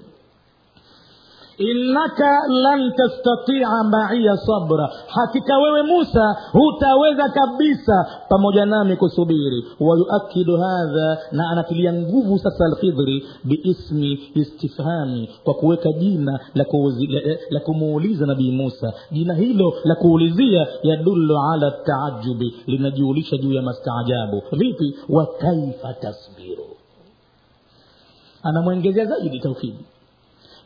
innaka 1.69 2.31
lan 2.63 2.81
tastatia 2.97 3.69
maiya 3.91 4.37
sabra. 4.37 4.89
Hakika 5.07 5.57
wewe 5.57 5.83
musa 5.83 6.35
hutaweza 6.51 7.29
kabisa 7.29 8.05
pamoja 8.29 8.65
nami 8.65 8.95
kusubiri. 8.95 9.65
Wayuakidu 9.79 10.57
hadha 10.57 11.17
na 11.31 11.49
anatilia 11.51 11.93
nguvu 11.93 12.39
sasa 12.39 12.65
alkhidhri 12.65 13.25
biismi 13.43 14.19
istifhami 14.35 15.29
kwa 15.43 15.53
kuweka 15.53 15.91
jina 15.91 16.39
la, 16.55 16.65
la, 17.09 17.21
la 17.49 17.59
kumuuliza 17.59 18.25
nabii 18.25 18.51
musa. 18.51 18.93
Jina 19.11 19.33
hilo 19.33 19.73
la 19.83 19.95
kuulizia 19.95 20.67
yadullu 20.83 21.35
ala 21.53 21.71
taajubi 21.71 22.55
linajiulisha 22.67 23.37
juu 23.37 23.53
ya 23.53 23.61
mastaajabu. 23.61 24.41
Vipi? 24.51 24.95
Wa 25.09 25.25
kaifa 25.25 25.93
tasbiru? 25.93 26.65
Anamwengezea 28.43 29.05
zaidi 29.05 29.39
taufidi 29.39 29.85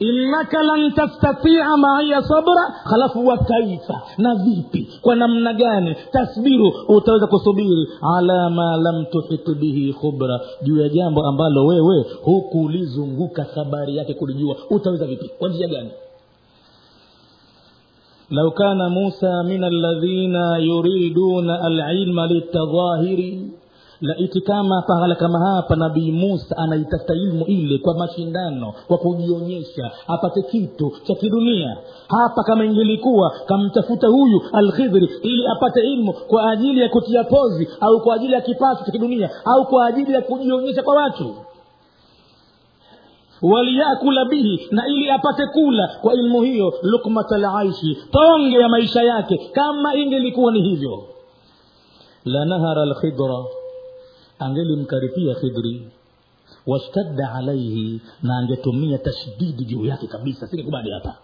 إنك 0.01 0.53
لن 0.69 0.81
تستطيع 0.93 1.75
معي 1.75 2.21
صبرا. 2.21 2.65
خلاف 2.91 3.17
وكيف 3.17 3.87
نذيبي 4.19 4.83
ونمنا 5.07 5.51
جاني 5.51 5.93
تصبر. 6.13 6.61
وتوزك 6.89 7.33
صبيري 7.45 7.85
على 8.03 8.39
ما 8.57 8.69
لم 8.85 8.97
تحط 9.13 9.47
به 9.61 9.93
خبرا 10.01 10.37
جوا 10.65 10.87
جامبو 10.95 11.21
أمبالو. 11.29 11.61
وي 11.69 11.79
وي. 11.87 11.99
هو 12.27 12.41
كولي 12.51 12.85
زنغوك 12.85 13.41
خبارياك 13.41 14.09
كل 14.19 14.29
جوا 14.39 14.55
وتوزك 14.71 15.07
بي 15.07 15.17
لو 18.31 18.51
كان 18.51 18.91
موسى 18.91 19.33
من 19.51 19.63
الذين 19.63 20.35
يريدون 20.59 21.49
العلم 21.49 22.19
للتظاهر 22.19 23.19
laiti 24.01 24.41
kama 24.41 24.81
pahala 24.81 25.15
kama 25.15 25.39
hapa 25.39 25.75
nabii 25.75 26.11
musa 26.11 26.57
anaitafuta 26.57 27.13
ilmu 27.13 27.45
ile 27.45 27.77
kwa 27.77 27.97
mashindano 27.97 28.73
kwa 28.87 28.97
kujionyesha 28.97 29.91
apate 30.07 30.41
kitu 30.41 30.91
cha 31.03 31.15
kidunia. 31.15 31.77
Hapa 32.07 32.43
kama 32.43 32.65
ingelikuwa 32.65 33.31
kamtafuta 33.45 34.07
huyu 34.07 34.41
alkhidhri 34.53 35.09
ili 35.23 35.47
apate 35.47 35.79
ilmu 35.81 36.13
kwa 36.13 36.51
ajili 36.51 36.79
ya 36.81 36.89
kutia 36.89 37.23
pozi 37.23 37.67
au 37.81 38.01
kwa 38.01 38.15
ajili 38.15 38.33
ya 38.33 38.41
kipato 38.41 38.85
cha 38.85 38.91
kidunia 38.91 39.29
au 39.45 39.65
kwa 39.65 39.85
ajili 39.85 40.13
ya 40.13 40.21
kujionyesha 40.21 40.83
kwa 40.83 40.95
watu. 40.95 41.35
Waliyakula 43.41 44.25
bihi 44.25 44.67
na 44.71 44.87
ili 44.87 45.09
apate 45.09 45.47
kula 45.47 45.87
kwa 46.01 46.13
ilmu 46.13 46.41
hiyo 46.41 46.73
lukmata 46.81 47.37
laishi 47.37 47.97
tonge 48.11 48.57
ya 48.57 48.69
maisha 48.69 49.03
yake 49.03 49.37
kama 49.53 49.95
ingelikuwa 49.95 50.51
ni 50.51 50.61
hivyo. 50.61 51.03
Lanahara 52.25 52.81
alkhidra 52.81 53.43
angelimkaripia 54.39 55.35
khidri. 55.35 55.87
Washtadda 56.67 57.33
alaihi 57.33 58.01
na 58.23 58.37
angetumia 58.37 58.97
tashdidi 58.97 59.65
juu 59.65 59.85
yake 59.85 60.07
kabisa 60.07 60.47
sikubali 60.47 60.91
hapa. 60.91 61.17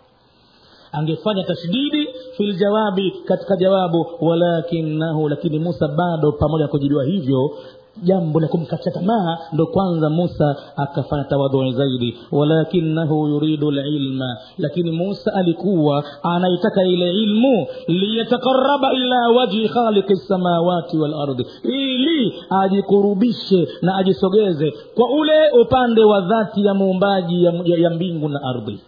Angefanya 0.91 1.43
tashdidi 1.43 2.07
fi 2.37 2.43
ljawabi 2.43 3.11
katika 3.25 3.55
jawabu 3.55 4.05
walakinahu 4.21 5.29
lakini 5.29 5.59
musa 5.59 5.87
bado 5.87 6.31
pamoja 6.31 6.63
na 6.63 6.67
kujibiwa 6.71 7.03
hivyo 7.05 7.57
jambo 8.03 8.39
la 8.39 8.47
kumkatia 8.47 8.91
tamaa 8.91 9.37
ndo 9.53 9.65
kwanza 9.67 10.09
musa 10.09 10.55
akafanya 10.75 11.23
tawadhui 11.23 11.71
zaidi 11.73 12.17
walakinahu 12.31 13.27
yuridu 13.27 13.71
lilma 13.71 14.37
lakini 14.57 14.91
musa 14.91 15.33
alikuwa 15.33 16.03
anaitaka 16.23 16.83
ile 16.83 17.11
ilmu 17.11 17.67
liyatakaraba 17.87 18.93
ila 18.93 19.29
wajhi 19.29 19.69
khaliqi 19.69 20.13
lsamawati 20.13 20.97
walardi 20.97 21.45
ili 21.63 22.33
ajikurubishe 22.49 23.67
na 23.81 23.95
ajisogeze 23.97 24.71
kwa 24.95 25.09
ule 25.11 25.49
upande 25.61 26.03
wa 26.03 26.21
dhati 26.21 26.65
ya 26.65 26.73
muumbaji 26.73 27.43
ya, 27.43 27.51
ya, 27.65 27.77
ya 27.77 27.89
mbingu 27.89 28.29
na 28.29 28.39
ardhi 28.43 28.79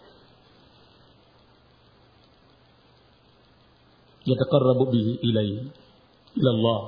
yatakarabu 4.26 4.86
bihi 4.86 5.20
ilaihi 5.22 5.60
ila 6.38 6.52
llah 6.54 6.82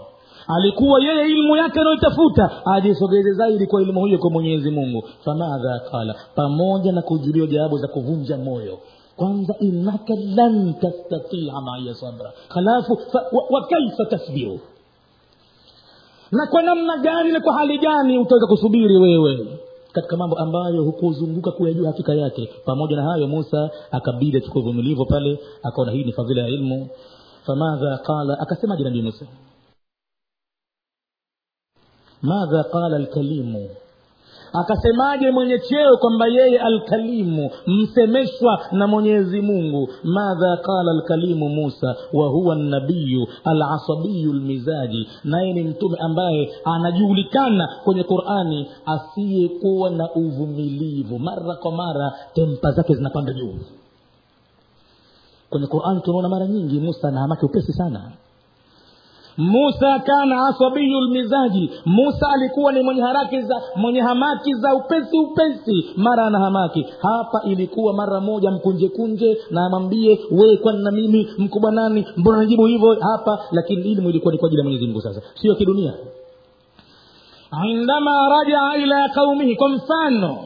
alikuwa 0.48 1.04
yeye 1.04 1.28
ilmu 1.28 1.56
yake 1.56 1.80
anayoitafuta 1.80 2.66
ajisogeze 2.66 3.34
zaidi 3.34 3.68
kwa 3.68 3.82
ilmu 3.82 4.06
hiyo 4.06 4.18
kwa 4.18 4.30
mwenyezi 4.30 4.72
mungu. 4.72 5.04
Famadha 5.26 5.80
qala 5.92 6.16
pamoja 6.36 6.92
na 6.92 7.02
kujuliwa 7.02 7.48
jawabu 7.48 7.78
za 7.78 7.88
kuvunja 7.88 8.38
moyo. 8.38 8.80
Kwanza 9.16 9.56
innaka 9.60 10.14
lan 10.36 10.74
tastatia 10.74 11.62
maiya 11.62 11.94
sabra. 11.94 12.32
Halafu 12.50 13.00
wa, 13.32 13.44
wa 13.50 14.06
tasbiru? 14.10 14.60
Na 16.32 16.48
kwa 16.48 16.62
namna 16.64 16.98
gani 16.98 17.32
na 17.32 17.40
kwa 17.40 17.54
hali 17.54 17.78
gani 17.78 18.20
utaweza 18.20 18.48
kusubiri 18.48 18.98
wewe? 18.98 19.48
Katika 19.92 20.18
mambo 20.18 20.36
ambayo 20.40 20.84
hukuzunguka 20.84 21.52
kuyajua 21.52 21.88
hakika 21.88 22.14
yake. 22.14 22.50
Pamoja 22.66 22.96
na 22.96 23.04
hayo 23.04 23.28
musa 23.28 23.70
akabidi 23.92 24.38
achukua 24.38 24.62
uvumilivu 24.62 25.06
pale 25.06 25.40
akaona 25.64 25.92
hii 25.92 26.04
ni 26.04 26.12
fadhila 26.12 26.42
ya 26.42 26.48
ilmu. 26.48 26.88
Famadha 27.46 27.98
qala 27.98 28.40
akasemaje 28.40 28.84
nabii 28.84 29.02
musa 29.02 29.26
madha 32.22 32.64
qala 32.64 32.96
alkalimu? 32.96 33.70
Akasemaje 34.54 35.32
mwenye 35.32 35.60
cheo 35.60 35.98
kwamba 35.98 36.28
yeye 36.28 36.60
alkalimu 36.60 37.50
msemeshwa 37.68 38.60
na 38.72 38.88
mwenyezi 38.88 39.42
mungu? 39.42 39.90
Madha 40.04 40.58
qala 40.58 40.92
alkalimu 40.92 41.50
musa 41.50 41.96
wa 42.14 42.28
huwa 42.30 42.56
nabiyu 42.56 43.28
alasabiyu 43.44 44.34
lmizaji 44.34 45.08
naye 45.24 45.54
ni 45.54 45.64
mtume 45.64 45.98
ambaye 46.00 46.52
anajulikana 46.66 47.68
kwenye 47.84 48.04
qurani 48.04 48.68
asiyekuwa 48.86 49.90
na 49.90 50.12
uvumilivu. 50.14 51.20
Mara 51.20 51.56
kwa 51.56 51.72
mara 51.72 52.14
tempa 52.34 52.72
zake 52.72 52.96
zinapanda 52.96 53.34
juu. 53.34 53.56
Kwenye 55.50 55.68
qurani 55.68 56.02
tunaona 56.02 56.30
mara 56.30 56.48
nyingi 56.48 56.80
musa 56.80 57.08
anahamaki 57.08 57.46
upesi 57.46 57.74
sana 57.74 58.12
musa 59.38 60.00
kana 60.00 60.48
asabiyu 60.48 61.00
lmizaji. 61.02 61.72
Musa 61.86 62.30
alikuwa 62.30 62.72
ni 62.72 62.82
mwenye 62.82 63.02
haraki 63.02 63.42
za 63.42 63.62
mwenye 63.76 64.02
hamaki 64.02 64.54
za 64.54 64.76
upesi 64.76 65.18
upesi. 65.20 65.86
Mara 65.98 66.26
ana 66.26 66.40
hamaki. 66.40 66.86
Hapa 67.02 67.42
ilikuwa 67.46 67.94
mara 67.94 68.20
moja 68.20 68.52
mkunje 68.52 68.90
kunje 68.90 69.38
na 69.52 69.66
amwambie 69.66 70.20
wee 70.32 70.58
kwani 70.58 70.84
na 70.84 70.92
mimi? 70.92 71.28
Mkubwa 71.38 71.72
nani? 71.72 72.06
Mbona 72.18 72.38
najibu 72.38 72.66
hivyo? 72.66 72.98
Hapa 73.02 73.40
lakini 73.52 73.92
ilmu 73.92 74.10
ilikuwa 74.10 74.34
ni 74.34 74.40
kwa 74.40 74.48
ajili 74.48 74.60
ya 74.60 74.64
mwenyezi 74.64 74.86
mungu 74.86 75.02
sasa. 75.02 75.22
Sio 75.42 75.56
kidunia. 75.56 75.94
Indama 77.70 78.30
rajaa 78.30 78.76
ila 78.78 79.10
qaumihi. 79.10 79.56
Kwa 79.56 79.70
mfano 79.70 80.38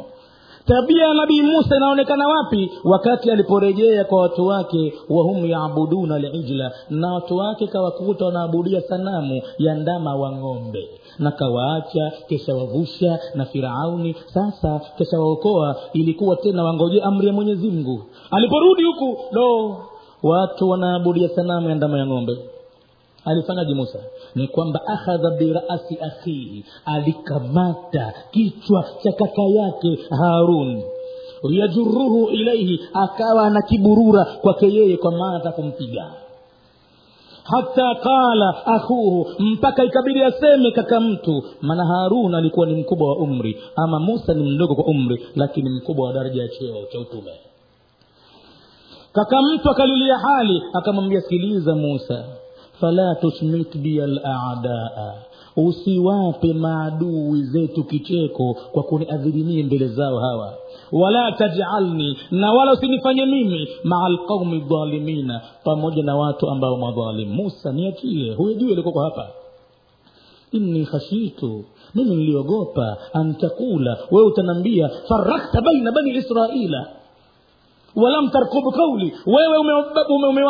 tabia 0.69 1.03
ya 1.07 1.13
nabii 1.13 1.41
musa 1.41 1.75
inaonekana 1.75 2.27
wapi? 2.27 2.71
Wakati 2.83 3.31
aliporejea 3.31 4.03
kwa 4.05 4.21
watu 4.21 4.45
wake 4.47 4.93
wahum 5.09 5.45
yaabuduna 5.45 6.19
lijla 6.19 6.71
na 6.89 7.13
watu 7.13 7.35
wake 7.37 7.67
kawakuta 7.67 8.25
wanaabudia 8.25 8.81
sanamu 8.81 9.41
ya 9.57 9.75
ndama 9.75 10.15
wa 10.15 10.31
ng'ombe. 10.31 10.89
Na 11.19 11.31
kawaacha 11.31 12.11
kesha 12.27 12.55
wavusha 12.55 13.19
na 13.35 13.45
firauni 13.45 14.15
sasa 14.33 14.81
kesha 14.97 15.19
waokoa 15.19 15.75
ilikuwa 15.93 16.35
tena 16.35 16.63
wangojea 16.63 17.03
amri 17.05 17.27
ya 17.27 17.33
mwenyezi 17.33 17.69
mungu. 17.71 18.03
Aliporudi 18.31 18.83
huku 18.83 19.17
do 19.33 19.77
watu 20.23 20.69
wanaabudia 20.69 21.29
sanamu 21.29 21.69
ya 21.69 21.75
ndama 21.75 21.97
ya 21.97 22.05
ng'ombe 22.05 22.37
alifanyaje 23.29 23.73
musa? 23.73 23.99
Ni 24.35 24.47
kwamba 24.47 24.81
akhadha 24.87 25.29
birasi 25.31 25.97
akhihi 26.01 26.65
alikamata 26.85 28.13
kichwa 28.31 28.85
cha 29.03 29.11
kaka 29.11 29.41
yake 29.41 29.99
harun. 30.09 30.83
Yajuruhu 31.49 32.29
ilaihi 32.29 32.79
akawa 32.93 33.45
anakiburura 33.47 34.25
kwake 34.25 34.73
yeye 34.73 34.97
kwa 34.97 35.11
maana 35.11 35.51
kumpiga. 35.51 36.11
Hata 37.43 37.95
qala 37.95 38.65
akhuhu 38.65 39.27
mpaka 39.39 39.83
ikabidi 39.83 40.23
aseme 40.23 40.71
kaka 40.71 40.99
mtu. 40.99 41.43
Maana 41.61 41.85
harun 41.85 42.35
alikuwa 42.35 42.65
ni 42.67 42.75
mkubwa 42.75 43.09
wa 43.09 43.17
umri 43.17 43.57
ama 43.75 43.99
musa 43.99 44.33
ni 44.33 44.43
mdogo 44.43 44.75
kwa 44.75 44.83
umri 44.85 45.25
lakini 45.35 45.69
mkubwa 45.69 46.07
wa 46.07 46.13
daraja 46.13 46.41
ya 46.41 46.47
cheo 46.47 46.85
cha 46.91 46.99
utume. 46.99 47.31
Kaka 49.13 49.41
mtu 49.41 49.69
akalilia 49.69 50.17
hali 50.17 50.61
akamwambia 50.73 51.21
sikiliza 51.21 51.75
musa 51.75 52.25
fala 52.79 53.15
tusmit 53.15 53.77
bi 53.77 53.97
ladaa 53.97 55.13
usiwape 55.55 56.53
maadui 56.53 57.43
zetu 57.43 57.83
kicheko 57.83 58.53
kwa 58.71 58.83
kuniadhirimie 58.83 59.63
mbele 59.63 59.87
zao 59.87 60.19
hawa. 60.19 60.53
Wala 60.91 61.31
tajalni 61.31 62.17
na 62.31 62.53
wala 62.53 62.71
usinifanye 62.73 63.25
mimi 63.25 63.67
maa 63.83 64.09
lqaumi 64.09 64.59
dhalimina 64.59 65.41
pamoja 65.63 66.03
na 66.03 66.15
watu 66.15 66.49
ambao 66.49 66.77
madhalim. 66.77 67.29
Musa 67.33 67.71
niachie 67.71 68.33
huyo 68.33 68.53
juu 68.53 68.71
alikoko 68.73 68.99
hapa. 69.03 69.27
Inni 70.51 70.85
khashitu 70.85 71.63
mimi 71.95 72.15
niliogopa 72.15 72.97
antakula 73.13 73.97
wewe 74.11 74.27
utanambia 74.27 74.89
farakta 75.07 75.61
baina 75.61 75.91
bani 75.91 76.11
israila. 76.15 76.87
Walam 77.95 78.29
tarkubu 78.29 78.71
kauli 78.71 79.13
wewe 79.25 79.57
umewa 79.57 79.79
ume, 80.09 80.27
ume, 80.27 80.27
ume 80.27 80.43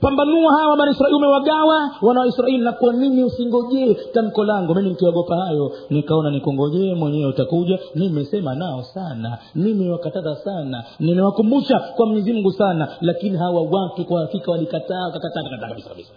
pambanua 0.00 0.52
hawa 0.58 0.76
bani 0.76 0.90
israeli 0.92 1.16
umewagawa. 1.16 1.90
Wana 2.02 2.20
waisraeli 2.20 2.58
na 2.58 2.72
kwa 2.72 2.92
nini 2.92 3.24
usingojee? 3.24 3.94
Tamko 3.94 4.44
langu 4.44 4.74
mimi 4.74 4.88
nikiogopa 4.88 5.36
hayo 5.36 5.72
nikaona 5.90 6.30
nikungojee 6.30 6.94
mwenyewe 6.94 7.26
utakuja. 7.30 7.78
Nimesema 7.94 8.54
nao 8.54 8.82
sana 8.82 9.38
nimewakataza 9.54 10.36
sana 10.36 10.84
nimewakumbusha 11.00 11.78
kwa 11.96 12.06
mwenyezi 12.06 12.32
mungu 12.32 12.52
sana 12.52 12.88
lakini 13.00 13.36
hawa 13.38 13.62
watu 13.62 14.04
kwa 14.04 14.20
hakika 14.20 14.50
walikataa 14.50 15.04
wakakataa 15.06 15.42
kabisa 15.68 15.88
kabisa 15.88 16.12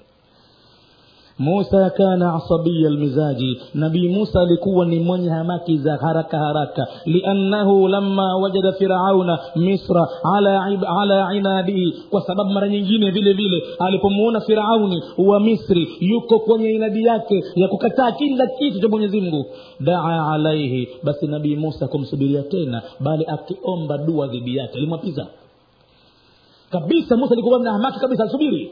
musa 1.41 1.89
kana 1.89 2.33
asabiya 2.35 2.89
lmizaji 2.89 3.61
nabii 3.73 4.09
musa 4.09 4.41
alikuwa 4.41 4.85
ni 4.85 4.99
mwenye 4.99 5.29
hamaki 5.29 5.77
za 5.77 5.97
haraka 5.97 6.37
haraka. 6.37 6.87
Liannahu 7.05 7.87
lama 7.87 8.37
wajada 8.37 8.71
firauna 8.71 9.39
misra 9.55 10.07
ala, 10.35 10.63
ala 11.01 11.35
inadihi 11.35 11.93
kwa 12.09 12.21
sababu 12.21 12.49
mara 12.49 12.67
nyingine 12.69 13.11
vile 13.11 13.33
vile 13.33 13.61
alipomuona 13.79 14.41
firauni 14.41 15.03
wa 15.17 15.39
misri 15.39 15.87
yuko 15.99 16.39
kwenye 16.39 16.69
inadi 16.71 17.03
yake 17.05 17.43
ya 17.55 17.67
kukataa 17.67 18.11
kila 18.11 18.47
kitu 18.47 18.79
cha 18.79 18.87
mwenyezi 18.87 19.21
mungu. 19.21 19.45
Daa 19.79 20.31
alaihi 20.33 20.87
basi 21.03 21.27
nabii 21.27 21.55
musa 21.55 21.87
kumsubiria 21.87 22.41
tena 22.43 22.81
bali 22.99 23.25
akiomba 23.25 23.97
dua 23.97 24.27
dhidi 24.27 24.57
yake 24.57 24.77
alimwapiza. 24.77 25.27
Kabisa 26.69 27.17
musa 27.17 27.33
alikuwa 27.33 27.59
na 27.59 27.71
hamaki 27.71 27.99
kabisa 27.99 28.23
asubiri 28.23 28.71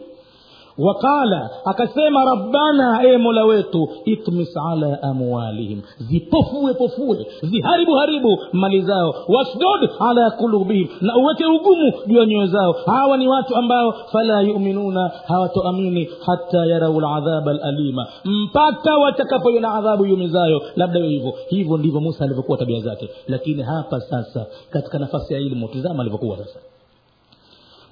waqala 0.79 1.49
akasema 1.65 2.25
rabbana 2.25 3.03
e 3.03 3.17
mola 3.17 3.45
wetu 3.45 3.89
itmis 4.05 4.57
ala 4.71 5.03
amwalihim. 5.03 5.81
Zipofue 5.99 6.73
pofue 6.73 7.25
ziharibu 7.43 7.93
haribu 7.95 8.37
mali 8.53 8.81
zao. 8.81 9.15
Wasdod 9.27 9.89
ala 9.99 10.31
kulubihim 10.31 10.87
na 11.01 11.17
uweke 11.17 11.45
ugumu 11.45 11.93
juu 12.07 12.17
ya 12.17 12.25
nyoyo 12.25 12.47
zao. 12.47 12.75
Hawa 12.85 13.17
ni 13.17 13.27
watu 13.27 13.55
ambao 13.55 13.93
fala 14.11 14.41
yuminuna 14.41 15.11
hawatoamini 15.27 16.09
hata 16.25 16.65
yarau 16.65 16.99
ladhaba 17.01 17.53
lalima 17.53 18.07
mpaka 18.25 18.97
watakapoiona 18.97 19.73
adhabu 19.73 20.05
yumizayo 20.05 20.61
labda 20.75 20.99
hivyo. 20.99 21.33
Hivyo 21.49 21.77
ndivyo 21.77 22.01
musa 22.01 22.23
alivyokuwa 22.25 22.57
tabia 22.57 22.79
zake. 22.79 23.09
Lakini 23.27 23.63
hapa 23.63 23.99
sasa 24.01 24.45
katika 24.69 24.99
nafasi 24.99 25.33
ya 25.33 25.39
ilmu 25.39 25.67
tizama 25.67 26.01
alivyokuwa 26.01 26.37
sasa 26.37 26.59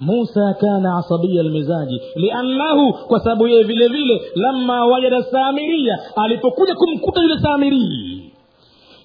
musa 0.00 0.54
kana 0.60 0.96
asabiya 0.98 1.42
lmizaji 1.42 2.00
liannahu 2.16 2.92
kwa 2.92 3.20
sababu 3.20 3.46
yeye 3.48 3.62
vile 3.64 3.88
vile 3.88 4.20
lama 4.34 4.86
wajada 4.86 5.22
samiria 5.22 5.98
alipokuja 6.16 6.74
kumkuta 6.74 7.20
yule 7.22 7.38
samirii 7.38 8.32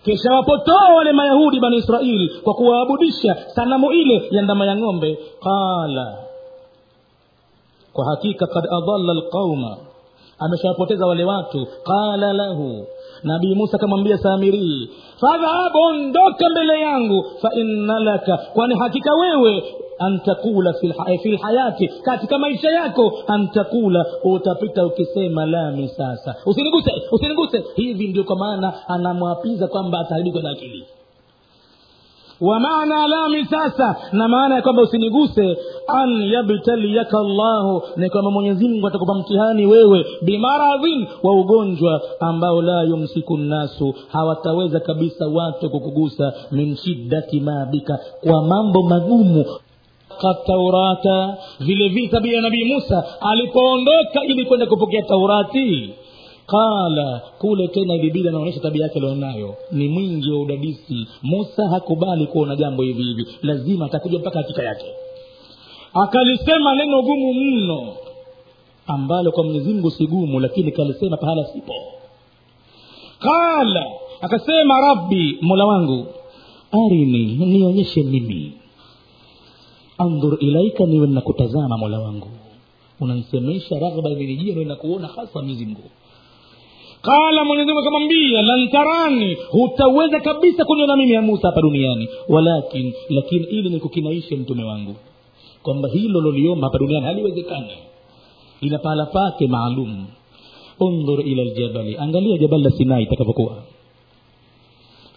kisha 0.06 0.34
wapotoa 0.34 0.94
wale 0.96 1.12
mayahudi 1.12 1.60
bani 1.60 1.78
israili 1.78 2.30
kwa 2.44 2.54
kuwaabudisha 2.54 3.36
sanamu 3.56 3.92
ile 3.92 4.28
ya 4.32 4.42
ndama 4.42 4.66
ya 4.66 4.76
ng'ombe. 4.78 5.18
Qala 5.44 6.18
kwa 7.94 8.06
hakika 8.06 8.48
kad 8.48 8.64
adalla 8.66 9.14
lqauma 9.14 9.78
ameshawapoteza 10.40 11.06
wale 11.06 11.24
watu. 11.24 11.68
Qala 11.84 12.34
lahu 12.34 12.88
nabii 13.24 13.56
musa 13.56 13.78
akamwambia 13.78 14.18
samirii 14.18 14.90
fadhahabu 15.22 15.78
ondoka 15.90 16.50
mbele 16.52 16.80
yangu 16.82 17.26
fainna 17.42 18.00
laka 18.00 18.38
kwani 18.38 18.76
hakika 18.80 19.14
wewe 19.16 19.64
antakula 20.00 20.74
fi 21.24 21.30
lhayati 21.32 21.88
katika 21.88 22.38
maisha 22.38 22.70
yako 22.72 23.14
antakula 23.28 24.06
utapita 24.24 24.86
ukisema 24.86 25.46
lami 25.46 25.88
sasa. 25.88 26.36
Usiniguse 26.46 26.92
usiniguse. 27.12 27.64
Hivi 27.76 28.08
ndio 28.08 28.24
kwa 28.24 28.36
maana 28.36 28.74
anamwapiza 28.88 29.68
kwamba 29.68 30.00
ataharibu 30.00 30.40
na 30.40 30.50
akili 30.50 30.84
wa 32.44 32.60
maana 32.60 33.08
lami 33.08 33.46
sasa 33.46 33.96
na 34.12 34.28
maana 34.28 34.56
ya 34.56 34.62
kwamba 34.62 34.82
usiniguse 34.82 35.58
an 35.88 36.22
yabtaliyaka 36.22 37.18
llahu 37.18 37.82
ni 37.98 38.10
kwamba 38.10 38.32
mwenyezimngu 38.32 38.88
atakupa 38.88 39.14
mtihani 39.14 39.66
wewe 39.66 40.06
bimaradhin 40.22 41.08
wa 41.24 41.32
ugonjwa 41.40 42.02
ambao 42.20 42.62
la 42.62 42.84
yumsiku 42.84 43.38
nnasu 43.38 43.96
hawataweza 44.12 44.80
kabisa 44.80 45.28
watu 45.28 45.70
kukugusa 45.70 46.34
min 46.52 46.76
shiddati 46.76 47.40
maabika 47.40 48.00
kwa 48.28 48.44
mambo 48.44 48.84
magumu. 48.84 49.46
Taurata 50.46 51.38
vile 51.60 51.90
vile 51.90 52.08
tabia 52.08 52.36
ya 52.36 52.42
nabii 52.42 52.74
musa 52.74 53.04
alipoondoka 53.22 54.24
ili 54.28 54.46
kwenda 54.46 54.66
kupokea 54.66 55.02
taurati 55.02 55.90
qala 56.46 57.22
kule 57.40 57.68
tena 57.68 57.96
ilibidi 57.96 58.28
anaonyesha 58.30 58.60
tabia 58.60 58.84
yake 58.84 59.00
alionayo. 59.00 59.56
Ni 59.72 59.88
mwingi 59.88 60.32
wa 60.32 60.40
udadisi. 60.42 61.08
Musa 61.24 61.70
hakubali 61.70 62.28
kuona 62.28 62.56
jambo 62.56 62.84
hivi 62.84 63.04
hivi. 63.04 63.28
Lazima 63.42 63.86
atakuja 63.86 64.20
mpaka 64.20 64.40
hakika 64.40 64.64
yake. 64.64 64.86
Akalisema 65.94 66.76
neno 66.76 67.02
gumu 67.02 67.34
mno 67.34 67.94
ambalo 68.88 69.32
kwa 69.32 69.44
mwenyezimngu 69.44 69.92
si 69.92 70.08
gumu 70.08 70.40
lakini 70.40 70.72
kalisema 70.72 71.18
pahala 71.18 71.46
sipo. 71.46 71.74
Qala 73.20 73.86
akasema 74.22 74.82
rabbi 74.82 75.38
mola 75.42 75.66
wangu 75.66 76.06
arini 76.72 77.26
nionyeshe 77.46 78.04
mimi. 78.04 78.54
Andhur 79.98 80.38
ilaika 80.40 80.86
niwe 80.86 81.08
nakutazama 81.08 81.78
mola 81.78 82.00
wangu. 82.00 82.28
Unanisemesha 83.00 83.80
raghba 83.80 84.10
imenijia 84.10 84.54
niwe 84.54 84.66
nakuona 84.66 85.08
hasa 85.08 85.40
mwenyezi 85.40 85.66
mungu 85.66 85.90
qala 87.08 87.46
mwenyezimungu 87.46 87.80
akamwambia 87.80 88.42
lantarani 88.42 89.38
hutaweza 89.50 90.20
kabisa 90.20 90.66
kuniona 90.66 90.96
mimi 90.98 91.12
ya 91.12 91.22
musa 91.22 91.48
hapa 91.48 91.62
duniani. 91.62 92.10
Walakin 92.30 92.94
lakini 93.10 93.46
ili 93.46 93.70
nikukinaishe 93.70 94.36
mtume 94.36 94.64
wangu 94.64 94.96
kwamba 95.64 95.90
hilo 95.90 96.22
loliomba 96.22 96.68
hapa 96.68 96.78
duniani 96.80 97.06
haliwezekani. 97.06 97.68
Ina 98.62 98.78
pahala 98.80 99.06
pake 99.06 99.48
maalum. 99.48 100.06
Undhur 100.80 101.28
ila 101.28 101.44
ljabali 101.44 101.98
angalia 101.98 102.38
jabali 102.38 102.64
la 102.64 102.72
sinai 102.72 103.04
itakavyokuwa 103.04 103.56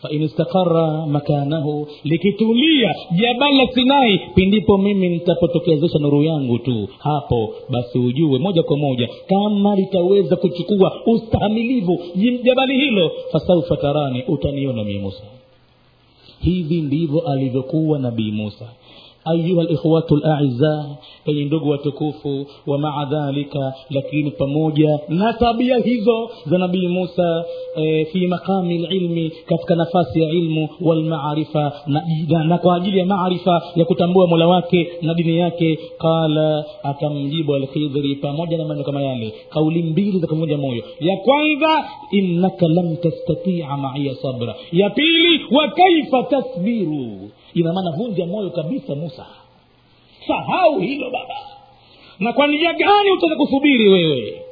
fain 0.09 0.23
istaqara 0.23 1.07
makanahu 1.07 1.87
likitulia 2.05 2.95
jabali 3.21 3.57
la 3.57 3.67
sinai 3.75 4.21
pindipo 4.35 4.79
mimi 4.79 5.09
nitapotokezesha 5.09 5.99
nuru 5.99 6.23
yangu 6.23 6.59
tu. 6.59 6.89
Hapo 6.99 7.55
basi 7.71 7.99
ujue 7.99 8.39
moja 8.39 8.63
kwa 8.63 8.77
moja 8.77 9.09
kama 9.29 9.75
litaweza 9.77 10.37
kuchukua 10.37 10.93
ustahamilivu 11.07 11.99
jabali 12.45 12.75
hilo. 12.79 13.11
Fasaufa 13.33 13.77
tarani 13.77 14.23
utaniona 14.29 14.85
mii 14.85 14.99
musa. 14.99 15.23
Hivi 16.41 16.81
ndivyo 16.83 17.21
alivyokuwa 17.21 17.99
nabii 17.99 18.31
musa. 18.33 18.69
Ayuha 19.25 19.65
likhwatu 19.65 20.17
laiza 20.17 20.87
enye 21.27 21.45
ndugu 21.45 21.69
watukufu 21.69 22.47
wa 22.67 22.79
maa 22.79 23.05
dhalika 23.05 23.75
lakini 23.91 24.31
pamoja 24.31 24.99
na 25.09 25.33
tabia 25.33 25.79
hizo 25.79 26.31
za 26.47 26.59
nabii 26.59 26.89
musa 26.89 27.45
e, 27.77 28.05
fi 28.05 28.27
maqami 28.27 28.79
lilmi 28.79 29.33
katika 29.47 29.75
nafasi 29.75 30.21
ya 30.23 30.29
ilmu 30.31 30.69
walmaarifa 30.81 31.73
na, 31.87 32.03
na, 32.29 32.45
na 32.45 32.59
kwa 32.59 32.77
ajili 32.77 32.99
ya 32.99 33.07
maarifa 33.07 33.63
ya 33.75 33.85
kutambua 33.85 34.27
mola 34.27 34.47
wake 34.49 34.89
na 35.03 35.15
dini 35.15 35.39
yake. 35.39 35.79
Qala 35.99 36.65
akamjibu 36.83 37.55
alkhidhri 37.55 38.15
pamoja 38.17 38.59
na 38.59 38.65
maneno 38.65 38.85
kama 38.85 39.03
yale. 39.03 39.33
Kauli 39.51 39.83
mbili 39.83 40.19
za 40.19 40.27
kuvunja 40.27 40.57
moyo. 40.59 40.83
Ya 41.01 41.17
kwanza 41.17 41.85
innaka 42.11 42.69
lam 42.69 42.97
tastatia 42.97 43.77
maiya 43.77 44.15
sabra. 44.15 44.55
Ya 44.73 44.91
pili 44.91 45.41
wa 45.51 45.69
kaifa 45.69 46.23
tasbiru. 46.23 47.31
Ina 47.55 47.73
maana 47.73 47.91
vunja 47.91 48.27
moyo 48.27 48.51
kabisa 48.51 48.95
musa. 48.95 49.27
Sahau 50.27 50.81
hilo 50.81 51.11
baba. 51.11 51.35
Na 52.21 52.33
kwa 52.33 52.47
njia 52.47 52.73
gani 52.73 53.11
utaweza 53.17 53.37
kusubiri 53.37 53.89
wewe 53.89 54.43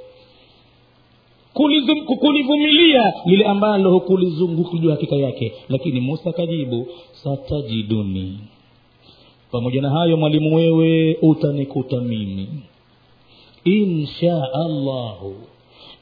kulivumilia 2.19 3.13
lile 3.27 3.45
ambalo 3.45 3.91
hukulizungukijua 3.93 4.93
hakika 4.95 5.17
yake. 5.17 5.53
Lakini 5.69 6.01
musa 6.01 6.31
akajibu 6.31 6.87
satajiduni. 7.13 8.39
Pamoja 9.53 9.83
na 9.83 9.91
hayo 9.91 10.17
mwalimu 10.17 10.55
wewe 10.57 11.17
utanikuta 11.23 12.01
mimi. 12.01 12.49
Insha 13.65 14.49
allahu 14.55 15.35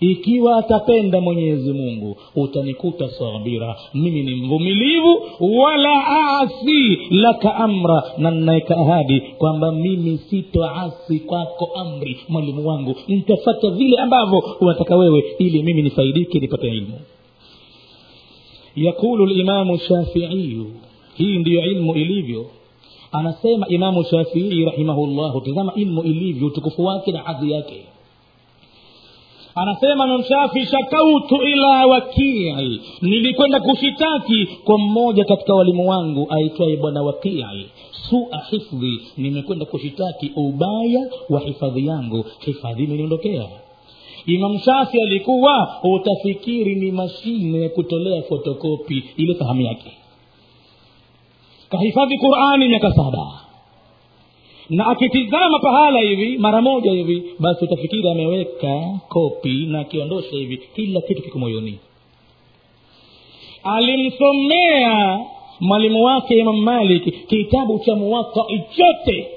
ikiwa 0.03 0.57
atapenda 0.57 1.21
mwenyezi 1.21 1.73
mungu 1.73 2.17
utanikuta 2.37 3.09
sabira. 3.09 3.77
Mimi 3.95 4.23
ni 4.23 4.35
mvumilivu 4.35 5.23
wala 5.41 6.07
asi 6.41 6.99
laka 7.11 7.55
amra. 7.55 8.03
Na 8.19 8.31
nnaeka 8.31 8.77
ahadi 8.77 9.21
kwamba 9.21 9.73
mimi 9.73 10.19
sitoasi 10.19 11.19
kwako 11.21 11.71
amri. 11.77 12.19
Mwalimu 12.29 12.69
wangu 12.69 12.97
nitafata 13.09 13.71
vile 13.71 13.97
ambavyo 13.97 14.39
unataka 14.61 14.97
wewe 14.97 15.25
ili 15.39 15.63
mimi 15.63 15.83
nifaidike 15.83 16.39
nipate 16.41 16.69
ilmu. 16.69 16.99
Yaqulu 18.77 19.27
limamu 19.27 19.79
shafiiyu 19.79 20.67
hii 21.15 21.39
ndiyo 21.39 21.65
ilmu 21.65 21.95
ilivyo. 21.95 22.47
Anasema 23.13 23.69
imamu 23.69 24.05
shafii 24.05 24.65
rahimahullahu 24.65 25.41
tizama 25.41 25.73
ilmu 25.77 26.03
ilivyo 26.03 26.47
utukufu 26.47 26.85
wake 26.85 27.13
na 27.13 27.19
hadhi 27.19 27.51
yake 27.53 27.85
anasema 29.55 30.07
mamshafi 30.07 30.67
shakautu 30.67 31.43
ila 31.43 31.87
wakii 31.87 32.81
nilikwenda 33.03 33.61
kushitaki 33.61 34.47
kwa 34.65 34.79
mmoja 34.79 35.25
katika 35.25 35.55
walimu 35.55 35.89
wangu 35.89 36.27
aitwaye 36.31 36.77
bwana 36.77 37.03
wakii 37.03 37.45
sua 38.11 38.43
hifdhi 38.51 39.01
nimekwenda 39.17 39.65
kushitaki 39.65 40.33
ubaya 40.37 41.07
wa 41.31 41.41
hifadhi 41.41 41.87
yangu. 41.87 42.25
Hifadhi 42.41 42.85
imeniondokea 42.85 43.49
imam 44.27 44.59
shafi 44.59 45.01
alikuwa 45.03 45.77
utafikiri 45.83 46.75
ni 46.75 46.93
mashine 46.93 47.61
ya 47.63 47.69
kutolea 47.69 48.23
fotokopi. 48.23 49.05
Ile 49.17 49.35
fahamu 49.35 49.61
yake. 49.61 49.93
Kahifadhi 51.69 52.19
qurani 52.19 52.69
miaka 52.69 52.93
saba 52.93 53.41
na 54.71 54.87
akitizama 54.87 55.59
pahala 55.59 56.01
hivi 56.01 56.39
mara 56.39 56.61
moja 56.63 56.91
hivi 56.93 57.23
basi 57.39 57.65
utafikiri 57.65 58.09
ameweka 58.11 58.99
kopi 59.09 59.67
na 59.67 59.81
akiondosha 59.81 60.37
hivi 60.37 60.57
kila 60.57 61.01
kitu 61.01 61.23
kiko 61.23 61.39
moyoni. 61.39 61.79
Alimsomea 63.63 65.21
mwalimu 65.61 66.05
wake 66.05 66.35
imam 66.39 66.57
malik 66.57 67.27
kitabu 67.27 67.79
cha 67.79 67.95
muwatai 67.97 68.63
chote 68.77 69.29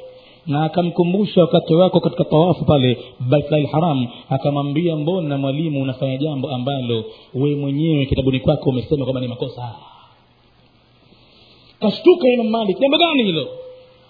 na 0.47 0.63
akamkumbusha 0.63 1.41
wakati 1.41 1.73
wako 1.73 1.99
katika 1.99 2.23
tawafu 2.23 2.65
pale 2.65 2.97
baitlahil 3.19 4.07
akamwambia 4.29 4.95
mbona 4.95 5.37
mwalimu 5.37 5.81
unafanya 5.81 6.17
jambo 6.17 6.49
ambalo 6.49 7.05
we 7.33 7.55
mwenyewe 7.55 8.05
kitabuni 8.05 8.39
kwako 8.39 8.69
umesema 8.69 9.03
kwamba 9.05 9.21
ni 9.21 9.27
makosa? 9.27 9.75
Kashtuka 11.79 12.27
imam 12.27 12.47
malik 12.49 12.79
jambo 12.79 12.97
gani 12.97 13.23
hilo 13.23 13.47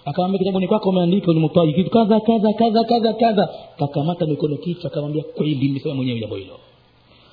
akamwambia 0.06 0.39
kitabuni 0.39 0.68
kwako 0.68 0.89
umeandika 0.89 1.32
ulimutaji 1.32 1.74
kitu 1.74 1.89
kadha 1.89 2.20
kadha 2.20 2.53
kadha 2.53 2.84
kadha 2.84 3.14
kadha. 3.14 3.49
Kakamata 3.80 4.26
mikono 4.26 4.58
kichwa 4.58 4.91
akamwambia 4.91 5.24
kweli 5.24 5.56
nimesema 5.68 5.95
mwenyewe 5.95 6.20
jambo 6.20 6.36
hilo. 6.36 6.60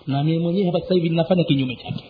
Na 0.06 0.24
mimi 0.24 0.38
mwenyewe 0.38 0.66
hapa 0.66 0.80
sasa 0.80 0.94
hivi 0.94 1.08
ninafanya 1.08 1.44
kinyume 1.44 1.76
chake. 1.76 2.04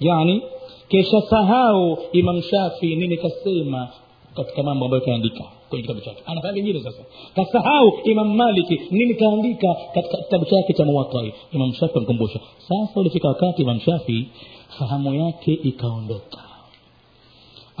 Yani 0.00 0.42
kesha 0.88 1.20
sahau 1.30 1.98
imam 2.12 2.42
shafi 2.42 2.96
nini 2.96 3.16
kasema 3.16 3.88
katika 4.36 4.62
mambo 4.62 4.84
ambayo 4.84 5.02
kaandika 5.02 5.44
kwenye 5.68 5.82
kitabu 5.82 6.00
chake. 6.00 6.22
Anafanya 6.26 6.52
vingine 6.54 6.80
sasa. 6.82 7.02
Kasahau 7.34 7.92
imam 8.04 8.34
maliki 8.36 8.80
nini 8.90 9.14
kaandika 9.14 9.76
katika 9.94 10.16
kitabu 10.16 10.44
chake 10.44 10.72
cha 10.72 10.84
muwatai 10.84 11.32
imam 11.52 11.72
shafi 11.72 11.98
amkumbusha 11.98 12.40
sasa 12.68 13.00
ulifika 13.00 13.28
wakati 13.28 13.62
imam 13.62 13.80
shafi 13.80 14.28
fahamu 14.78 15.14
yake 15.14 15.52
ikaondoka 15.52 16.38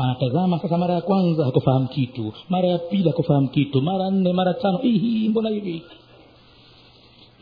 anatazama 0.02 0.58
sasa 0.58 0.78
mara 0.78 0.94
ya 0.94 1.00
kwanza 1.00 1.44
hakufahamu 1.44 1.88
kitu. 1.88 2.32
Mara 2.48 2.68
ya 2.68 2.78
pili 2.78 3.08
hakufahamu 3.08 3.48
kitu. 3.48 3.82
Mara 3.82 4.10
nne 4.10 4.32
mara 4.32 4.54
tano. 4.54 4.82
Ihi 4.82 5.28
mbona 5.28 5.48
hivi? 5.50 5.82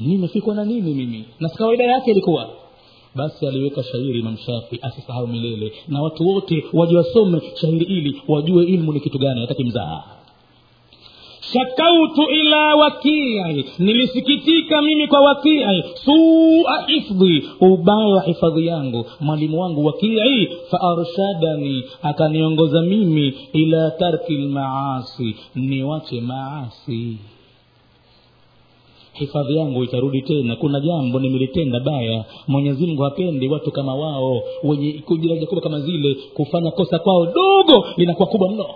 Nimefikwa 0.00 0.54
na 0.54 0.64
nini 0.64 0.94
mimi? 0.94 1.24
Na 1.40 1.48
kawaida 1.48 1.84
yake 1.84 2.10
ilikuwa. 2.10 2.48
Basi 3.14 3.46
aliweka 3.46 3.82
shairi 3.82 4.20
imam 4.20 4.36
shafi 4.36 4.78
asisahau 4.82 5.26
milele. 5.26 5.72
Na 5.88 6.02
watu 6.02 6.28
wote 6.28 6.64
wajiwasome 6.72 7.42
shairi 7.60 7.84
ili 7.86 8.22
wajue 8.28 8.64
ilmu 8.64 8.92
ni 8.92 9.00
kitu 9.00 9.18
gani 9.18 9.40
hataki 9.40 9.64
mzaha 9.64 10.17
shakautu 11.40 12.22
ila 12.30 12.74
wakii 12.74 13.64
nilisikitika 13.78 14.82
mimi 14.82 15.06
kwa 15.06 15.20
wakii 15.20 15.64
sua 15.94 16.82
hifdhi. 16.86 17.44
Ubaya 17.60 18.08
wa 18.08 18.22
hifadhi 18.22 18.66
yangu. 18.66 19.06
Mwalimu 19.20 19.60
wangu 19.60 19.84
wakii 19.86 20.48
faarshadani 20.70 21.84
akaniongoza 22.02 22.82
mimi 22.82 23.34
ila 23.52 23.90
tarki 23.90 24.32
lmaasi 24.36 25.36
niwache 25.54 26.20
maasi. 26.20 27.16
Hifadhi 29.12 29.56
yangu 29.56 29.84
itarudi 29.84 30.22
tena. 30.22 30.56
Kuna 30.56 30.80
jambo 30.80 31.20
nimelitenda 31.20 31.80
baya. 31.80 32.24
Mwenyezi 32.48 32.86
mungu 32.86 33.02
hapendi 33.02 33.48
watu 33.48 33.70
kama 33.70 33.94
wao. 33.94 34.42
Wenye 34.62 34.92
kujiraja 34.92 35.46
kubwa 35.46 35.62
kama 35.62 35.80
zile 35.80 36.16
kufanya 36.34 36.70
kosa 36.70 36.98
kwao 36.98 37.26
dogo 37.26 37.86
linakuwa 37.96 38.28
kubwa 38.28 38.48
mno 38.50 38.66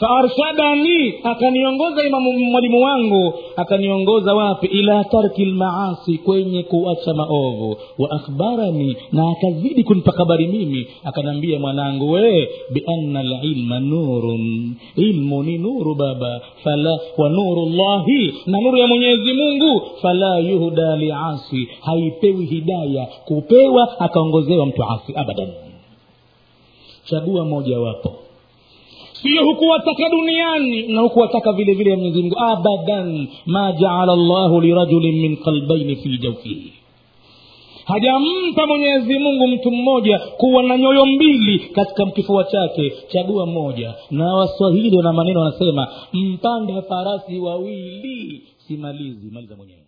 faarshadani 0.00 1.14
akaniongoza 1.24 2.06
imamu 2.06 2.32
mwalimu 2.32 2.80
wangu 2.82 3.34
akaniongoza 3.56 4.34
wapi? 4.34 4.66
Ila 4.66 5.04
tarki 5.04 5.44
lmaasi 5.44 6.18
kwenye 6.18 6.62
kuacha 6.62 7.14
maovu. 7.14 7.76
Wa 7.98 8.10
akhbarani 8.10 8.96
na 9.12 9.30
akazidi 9.30 9.84
kunipa 9.84 10.12
habari 10.16 10.46
mimi. 10.46 10.86
Akanaambia 11.04 11.58
mwanangu 11.58 12.10
wee 12.12 12.48
bianna 12.72 13.22
lilma 13.22 13.80
nurun. 13.80 14.74
Ilmu 14.96 15.42
ni 15.42 15.58
nuru 15.58 15.94
baba. 15.94 16.40
Fala 16.64 16.98
wa 17.18 17.28
nuru 17.28 17.66
llahi 17.66 18.34
na 18.46 18.60
nuru 18.60 18.76
ya 18.78 18.86
mwenyezi 18.86 19.32
mungu. 19.32 19.82
Fala 20.02 20.38
yuhda 20.38 20.96
liasi 20.96 21.68
haipewi 21.80 22.44
hidaya. 22.46 23.06
Kupewa 23.24 24.00
akaongozewa 24.00 24.66
mtu 24.66 24.82
asi 24.84 25.12
abadan. 25.16 25.48
Chagua 27.04 27.44
moja 27.44 27.78
wapo 27.80 28.12
sio 29.22 29.44
hukuwataka 29.44 30.08
duniani 30.08 30.82
na 30.86 31.00
hukuwataka 31.00 31.52
vile 31.52 31.74
vile 31.74 31.96
mwenyezi 31.96 32.22
mungu 32.22 32.36
abadan 32.38 33.28
ma 33.46 33.72
jaala 33.72 34.16
llahu 34.16 34.60
lirajulin 34.60 35.20
min 35.20 35.36
qalbaini 35.36 35.96
fi 35.96 36.18
jaufihi 36.18 36.72
hajampa 37.84 38.66
mwenyezi 38.66 39.18
mungu 39.18 39.46
mtu 39.48 39.70
mmoja 39.70 40.18
kuwa 40.18 40.62
na 40.62 40.78
nyoyo 40.78 41.06
mbili 41.06 41.58
katika 41.58 42.06
kifua 42.06 42.44
chake. 42.44 42.92
Chagua 43.08 43.46
mmoja 43.46 43.94
na 44.10 44.34
waswahili 44.34 44.96
wana 44.96 45.12
maneno 45.12 45.40
wanasema 45.40 45.88
mpande 46.12 46.82
farasi 46.82 47.38
wawili 47.38 48.42
simalizi 48.66 49.30
maliza 49.30 49.56
mwenyewe 49.56 49.78